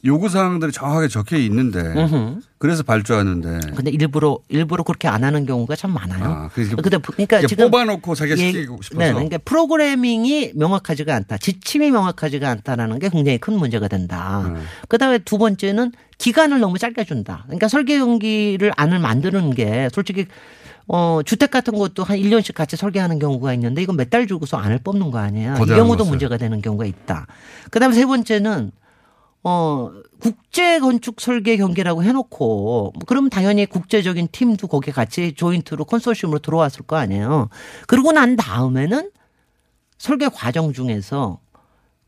요구 0.07 0.29
사항들이 0.29 0.71
정확하게 0.71 1.07
적혀 1.09 1.37
있는데 1.37 1.79
음흠. 1.79 2.39
그래서 2.57 2.81
발주하는데 2.81 3.59
근데 3.75 3.91
일부러 3.91 4.39
일부러 4.49 4.83
그렇게 4.83 5.07
안 5.07 5.23
하는 5.23 5.45
경우가 5.45 5.75
참 5.75 5.91
많아요. 5.93 6.23
아, 6.23 6.49
그러니까 6.53 7.37
이게 7.37 7.47
지금 7.47 7.65
뽑아놓고 7.69 8.15
자기가 8.15 8.37
예, 8.41 8.51
시키고 8.51 8.81
싶어서. 8.81 8.99
네, 8.99 9.11
그러니까 9.13 9.37
프로그래밍이 9.45 10.53
명확하지가 10.55 11.13
않다. 11.15 11.37
지침이 11.37 11.91
명확하지가 11.91 12.49
않다라는 12.49 12.99
게 12.99 13.09
굉장히 13.09 13.37
큰 13.37 13.53
문제가 13.59 13.87
된다. 13.87 14.41
음. 14.45 14.63
그다음에 14.87 15.19
두 15.19 15.37
번째는 15.37 15.91
기간을 16.17 16.59
너무 16.59 16.79
짧게 16.79 17.03
준다. 17.03 17.43
그러니까 17.45 17.67
설계 17.67 17.99
경기를 17.99 18.71
안을 18.75 18.99
만드는 18.99 19.53
게 19.53 19.89
솔직히 19.93 20.25
어, 20.87 21.19
주택 21.25 21.51
같은 21.51 21.77
것도 21.77 22.03
한 22.03 22.17
1년씩 22.17 22.53
같이 22.55 22.77
설계하는 22.77 23.19
경우가 23.19 23.53
있는데 23.55 23.81
이건 23.81 23.97
몇 23.97 24.09
달 24.09 24.25
주고서 24.25 24.55
안을 24.57 24.79
뽑는 24.83 25.11
거 25.11 25.17
아니에요. 25.19 25.55
이 25.61 25.65
경우도. 25.65 26.05
문제가 26.05 26.37
되는 26.37 26.61
경우가 26.61 26.85
있다. 26.85 27.27
그 27.71 27.79
다음에 27.79 27.93
세 27.93 28.05
번째는 28.05 28.71
어, 29.49 29.91
국제 30.19 30.77
건축 30.79 31.21
설계 31.21 31.55
경기라고 31.55 32.03
해놓고, 32.03 32.91
그러면 33.05 33.29
당연히 33.29 33.65
국제적인 33.65 34.27
팀도 34.29 34.67
거기에 34.67 34.91
같이 34.91 35.33
조인트로 35.33 35.85
컨소시엄으로 35.85 36.39
들어왔을 36.39 36.81
거 36.85 36.97
아니에요. 36.97 37.47
그러고 37.87 38.11
난 38.11 38.35
다음에는 38.35 39.09
설계 39.97 40.27
과정 40.27 40.73
중에서 40.73 41.39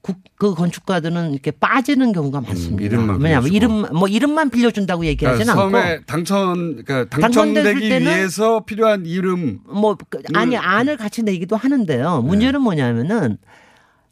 국, 0.02 0.18
그 0.36 0.54
건축가들은 0.54 1.32
이렇게 1.32 1.52
빠지는 1.52 2.12
경우가 2.12 2.42
많습니다. 2.42 2.82
음, 2.82 2.86
이름만 2.86 3.22
왜냐하면. 3.22 3.54
이름, 3.54 3.86
뭐 3.94 4.10
이름만 4.10 4.50
빌려준다고 4.50 5.06
얘기하진 5.06 5.46
그러니까 5.46 5.64
않고. 5.64 5.72
처음에 5.72 6.02
당천 6.06 6.84
그러니까 6.84 7.06
당첨되기 7.22 7.90
위해서 7.90 8.66
필요한 8.66 9.06
이름 9.06 9.60
뭐 9.66 9.96
그, 10.10 10.22
아니 10.34 10.58
음. 10.58 10.62
안을 10.62 10.98
같이 10.98 11.24
내기도 11.24 11.56
네. 11.56 11.62
하는데요. 11.62 12.22
문제는 12.22 12.62
뭐냐면은 12.62 13.38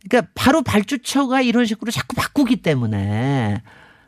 그러니까 0.09 0.31
바로 0.35 0.61
발주처가 0.61 1.41
이런 1.41 1.65
식으로 1.65 1.91
자꾸 1.91 2.15
바꾸기 2.15 2.57
때문에 2.57 3.61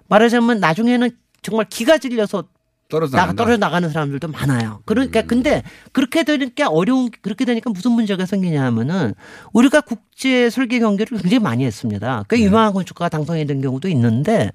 말하자면 0.08 0.60
나중에는 0.60 1.10
정말 1.42 1.66
기가 1.70 1.98
질려서 1.98 2.46
떨어져 2.90 3.16
나, 3.18 3.24
나간다. 3.24 3.44
떨어져 3.44 3.58
나가는 3.60 3.90
사람들도 3.90 4.28
많아요. 4.30 4.78
음. 4.80 4.82
그러니까 4.86 5.22
근데 5.22 5.62
그렇게 5.92 6.24
되니까 6.24 6.70
어려운 6.70 7.10
그렇게 7.22 7.46
되니까 7.46 7.70
무슨 7.70 7.92
문제가 7.92 8.26
생기냐 8.26 8.64
하면은 8.66 9.14
우리가 9.54 9.82
국제 9.82 10.50
설계 10.50 10.80
경기를 10.80 11.20
굉장히 11.20 11.40
많이 11.40 11.66
했습니다. 11.66 12.24
꽤 12.30 12.38
네. 12.38 12.44
유명한 12.46 12.74
건축가가 12.74 13.10
당선이 13.10 13.46
된 13.46 13.62
경우도 13.62 13.90
있는데 13.90 14.52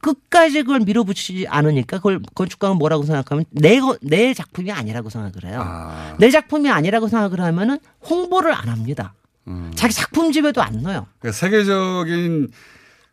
끝까지 0.00 0.62
그걸 0.62 0.80
밀어붙이지 0.80 1.46
않으니까 1.48 1.98
그걸 1.98 2.20
건축가가 2.34 2.72
뭐라고 2.74 3.02
생각하면 3.02 3.44
내, 3.50 3.80
거- 3.80 3.98
내 4.00 4.32
작품이 4.32 4.70
아니라고 4.72 5.10
생각을 5.10 5.44
해요. 5.44 6.14
내 6.18 6.30
작품이 6.30 6.70
아니라고 6.70 7.08
생각을 7.08 7.40
하면은 7.40 7.78
홍보를 8.08 8.54
안 8.54 8.68
합니다. 8.68 9.12
음. 9.48 9.70
자기 9.74 9.94
작품집에도 9.94 10.62
안 10.62 10.82
넣어요. 10.82 11.06
그러니까 11.18 11.36
세계적인 11.38 12.48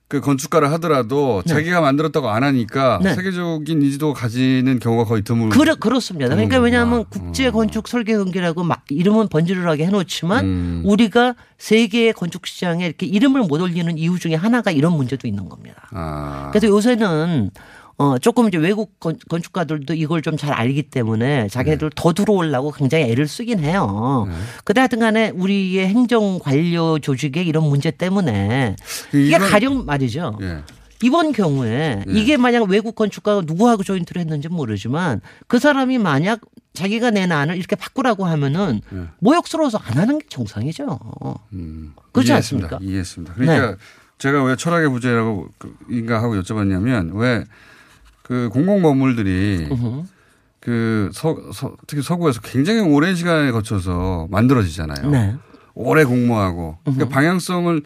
그 0.07 0.21
건축가를 0.21 0.71
하더라도 0.73 1.41
네. 1.47 1.53
자기가 1.53 1.81
만들었다고 1.81 2.29
안 2.29 2.43
하니까 2.43 2.99
네. 3.01 3.15
세계적인 3.15 3.81
인지도 3.81 4.13
가지는 4.13 4.77
경우가 4.79 5.05
거의 5.05 5.23
드물. 5.23 5.49
그렇, 5.49 5.75
그렇습니다. 5.75 6.29
그러니까. 6.29 6.59
왜냐하면 6.59 7.05
국제 7.09 7.49
건축 7.49 7.87
설계 7.87 8.13
경기라고 8.13 8.63
막 8.63 8.83
이름은 8.89 9.29
번지르르하게 9.29 9.87
해놓지만 9.87 10.45
음. 10.45 10.81
우리가 10.85 11.35
세계의 11.57 12.13
건축 12.13 12.45
시장에 12.45 12.85
이렇게 12.85 13.07
이름을 13.07 13.41
못 13.41 13.59
올리는 13.59 13.97
이유 13.97 14.19
중에 14.19 14.35
하나가 14.35 14.69
이런 14.69 14.93
문제도 14.93 15.27
있는 15.27 15.49
겁니다. 15.49 15.87
아. 15.91 16.49
그래서 16.51 16.67
요새는 16.67 17.49
어 17.97 18.17
조금 18.19 18.47
이제 18.49 18.57
외국 18.57 18.99
건, 18.99 19.17
건축가들도 19.29 19.93
이걸 19.93 20.21
좀 20.21 20.35
잘 20.35 20.51
알기 20.51 20.83
때문에 20.83 21.47
자기네들 21.47 21.91
더 21.95 22.11
들어오려고 22.13 22.71
굉장히 22.71 23.05
애를 23.05 23.25
쓰긴 23.27 23.59
해요. 23.59 24.27
근데 24.65 24.81
하여튼 24.81 24.99
간에 24.99 25.29
우리의 25.29 25.87
행정 25.87 26.39
관료 26.39 26.99
조직의 26.99 27.47
이런 27.47 27.63
문제 27.69 27.91
때문에 27.91 28.75
이게 29.13 29.37
이건- 29.37 29.49
가령 29.49 29.85
말이죠. 29.85 30.37
예. 30.41 30.63
이번 31.03 31.31
경우에 31.31 32.03
이게 32.07 32.35
만약 32.37 32.63
외국 32.69 32.95
건축가가 32.95 33.43
누구하고 33.45 33.83
조인트를 33.83 34.19
했는지 34.21 34.49
모르지만 34.49 35.21
그 35.47 35.59
사람이 35.59 35.97
만약 35.97 36.41
자기가 36.73 37.11
낸 37.11 37.31
안을 37.31 37.55
이렇게 37.57 37.75
바꾸라고 37.77 38.25
하면은 38.25 38.81
모욕스러워서 39.19 39.77
안 39.77 39.97
하는 39.97 40.19
게 40.19 40.25
정상이죠. 40.29 40.99
그렇지 42.11 42.29
이해했습니다. 42.31 42.35
않습니까? 42.35 42.79
이해했습니다. 42.81 43.33
그러니까 43.35 43.71
네. 43.71 43.75
제가 44.17 44.43
왜 44.43 44.55
철학의 44.57 44.89
부재라고 44.89 45.47
그- 45.57 45.75
인가 45.89 46.21
하고 46.21 46.35
여쭤봤냐면 46.41 47.11
왜 47.15 47.43
그 48.25 48.49
공공 48.51 48.81
건물들이 48.81 49.67
그 50.59 51.09
서, 51.13 51.37
서, 51.53 51.75
특히 51.85 52.01
서구에서 52.01 52.41
굉장히 52.41 52.79
오랜 52.79 53.15
시간에 53.15 53.51
거쳐서 53.51 54.27
만들어지잖아요. 54.31 55.11
네. 55.11 55.35
오래 55.75 56.03
공모하고 56.03 56.77
그러니까 56.83 57.09
방향성을 57.09 57.83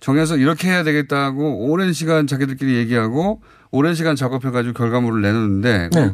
정해서 0.00 0.36
이렇게 0.36 0.68
해야 0.68 0.82
되겠다고 0.84 1.70
오랜 1.70 1.92
시간 1.94 2.26
자기들끼리 2.26 2.74
얘기하고 2.76 3.40
오랜 3.70 3.94
시간 3.94 4.14
작업해가지고 4.14 4.74
결과물을 4.74 5.22
내놓는데 5.22 5.88
네. 5.92 6.12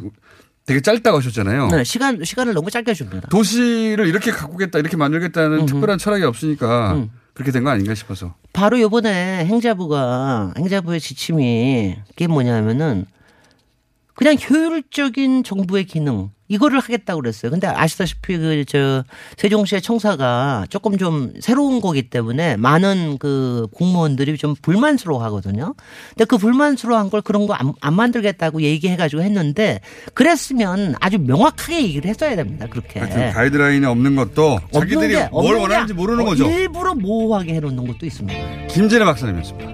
되게 0.67 0.81
짧다고 0.81 1.19
하셨잖아요. 1.19 1.67
네, 1.69 1.83
시간 1.85 2.23
시간을 2.23 2.55
너무 2.55 2.71
짧게 2.71 2.95
줍니다. 2.95 3.29
도시를 3.29 4.07
이렇게 4.07 4.31
가꾸겠다 4.31 4.79
이렇게 4.79 4.97
만들겠다는 4.97 5.67
특별한 5.67 5.99
철학이 5.99 6.23
없으니까 6.25 6.93
음. 6.95 7.11
그렇게 7.35 7.51
된 7.51 7.65
거 7.65 7.71
아닌가 7.71 7.93
싶어서. 7.97 8.35
바로 8.53 8.81
요번에 8.81 9.45
행자부가 9.47 10.55
행자부의 10.57 11.01
지침이 11.01 11.97
이게 12.13 12.27
뭐냐면은 12.29 13.07
그냥 14.15 14.37
효율적인 14.49 15.43
정부의 15.45 15.85
기능 15.85 16.31
이거를 16.47 16.79
하겠다고 16.79 17.23
그랬어요. 17.23 17.51
근데 17.51 17.67
아시다시피 17.67 18.37
그 18.37 18.65
저 18.69 19.03
세종시의 19.39 19.81
청사가 19.83 20.67
조금 20.69 20.99
좀 20.99 21.33
새로운 21.41 21.81
거기 21.81 22.03
때문에 22.11 22.57
많은 22.57 23.17
그 23.19 23.67
공무원들이 23.75 24.37
좀 24.37 24.55
불만스러워 24.61 25.23
하거든요. 25.25 25.75
근데 26.11 26.27
그 26.27 26.37
불만스러워한 26.37 27.11
걸 27.11 27.23
그런 27.23 27.47
거안 27.47 27.73
안 27.81 27.95
만들겠다고 27.95 28.61
얘기해 28.63 28.97
가지고 28.97 29.23
했는데 29.23 29.81
그랬으면 30.13 30.95
아주 31.01 31.19
명확하게 31.19 31.83
얘기를 31.83 32.09
했어야 32.11 32.37
됩니다. 32.37 32.67
그렇게. 32.69 33.01
가이드라인이 33.01 33.85
없는 33.87 34.15
것도 34.15 34.61
자기들이 34.71 35.17
없는 35.17 35.25
게- 35.25 35.29
뭘 35.33 35.57
원하는지 35.57 35.95
모르는 35.95 36.25
거죠. 36.25 36.47
일부러 36.49 36.95
모호하게 36.95 37.55
해놓는 37.55 37.87
것도 37.87 38.05
있습니다. 38.07 38.67
김진애 38.69 39.05
박사님이었습니다. 39.05 39.73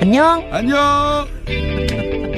안녕. 0.00 0.48
안녕. 0.52 2.33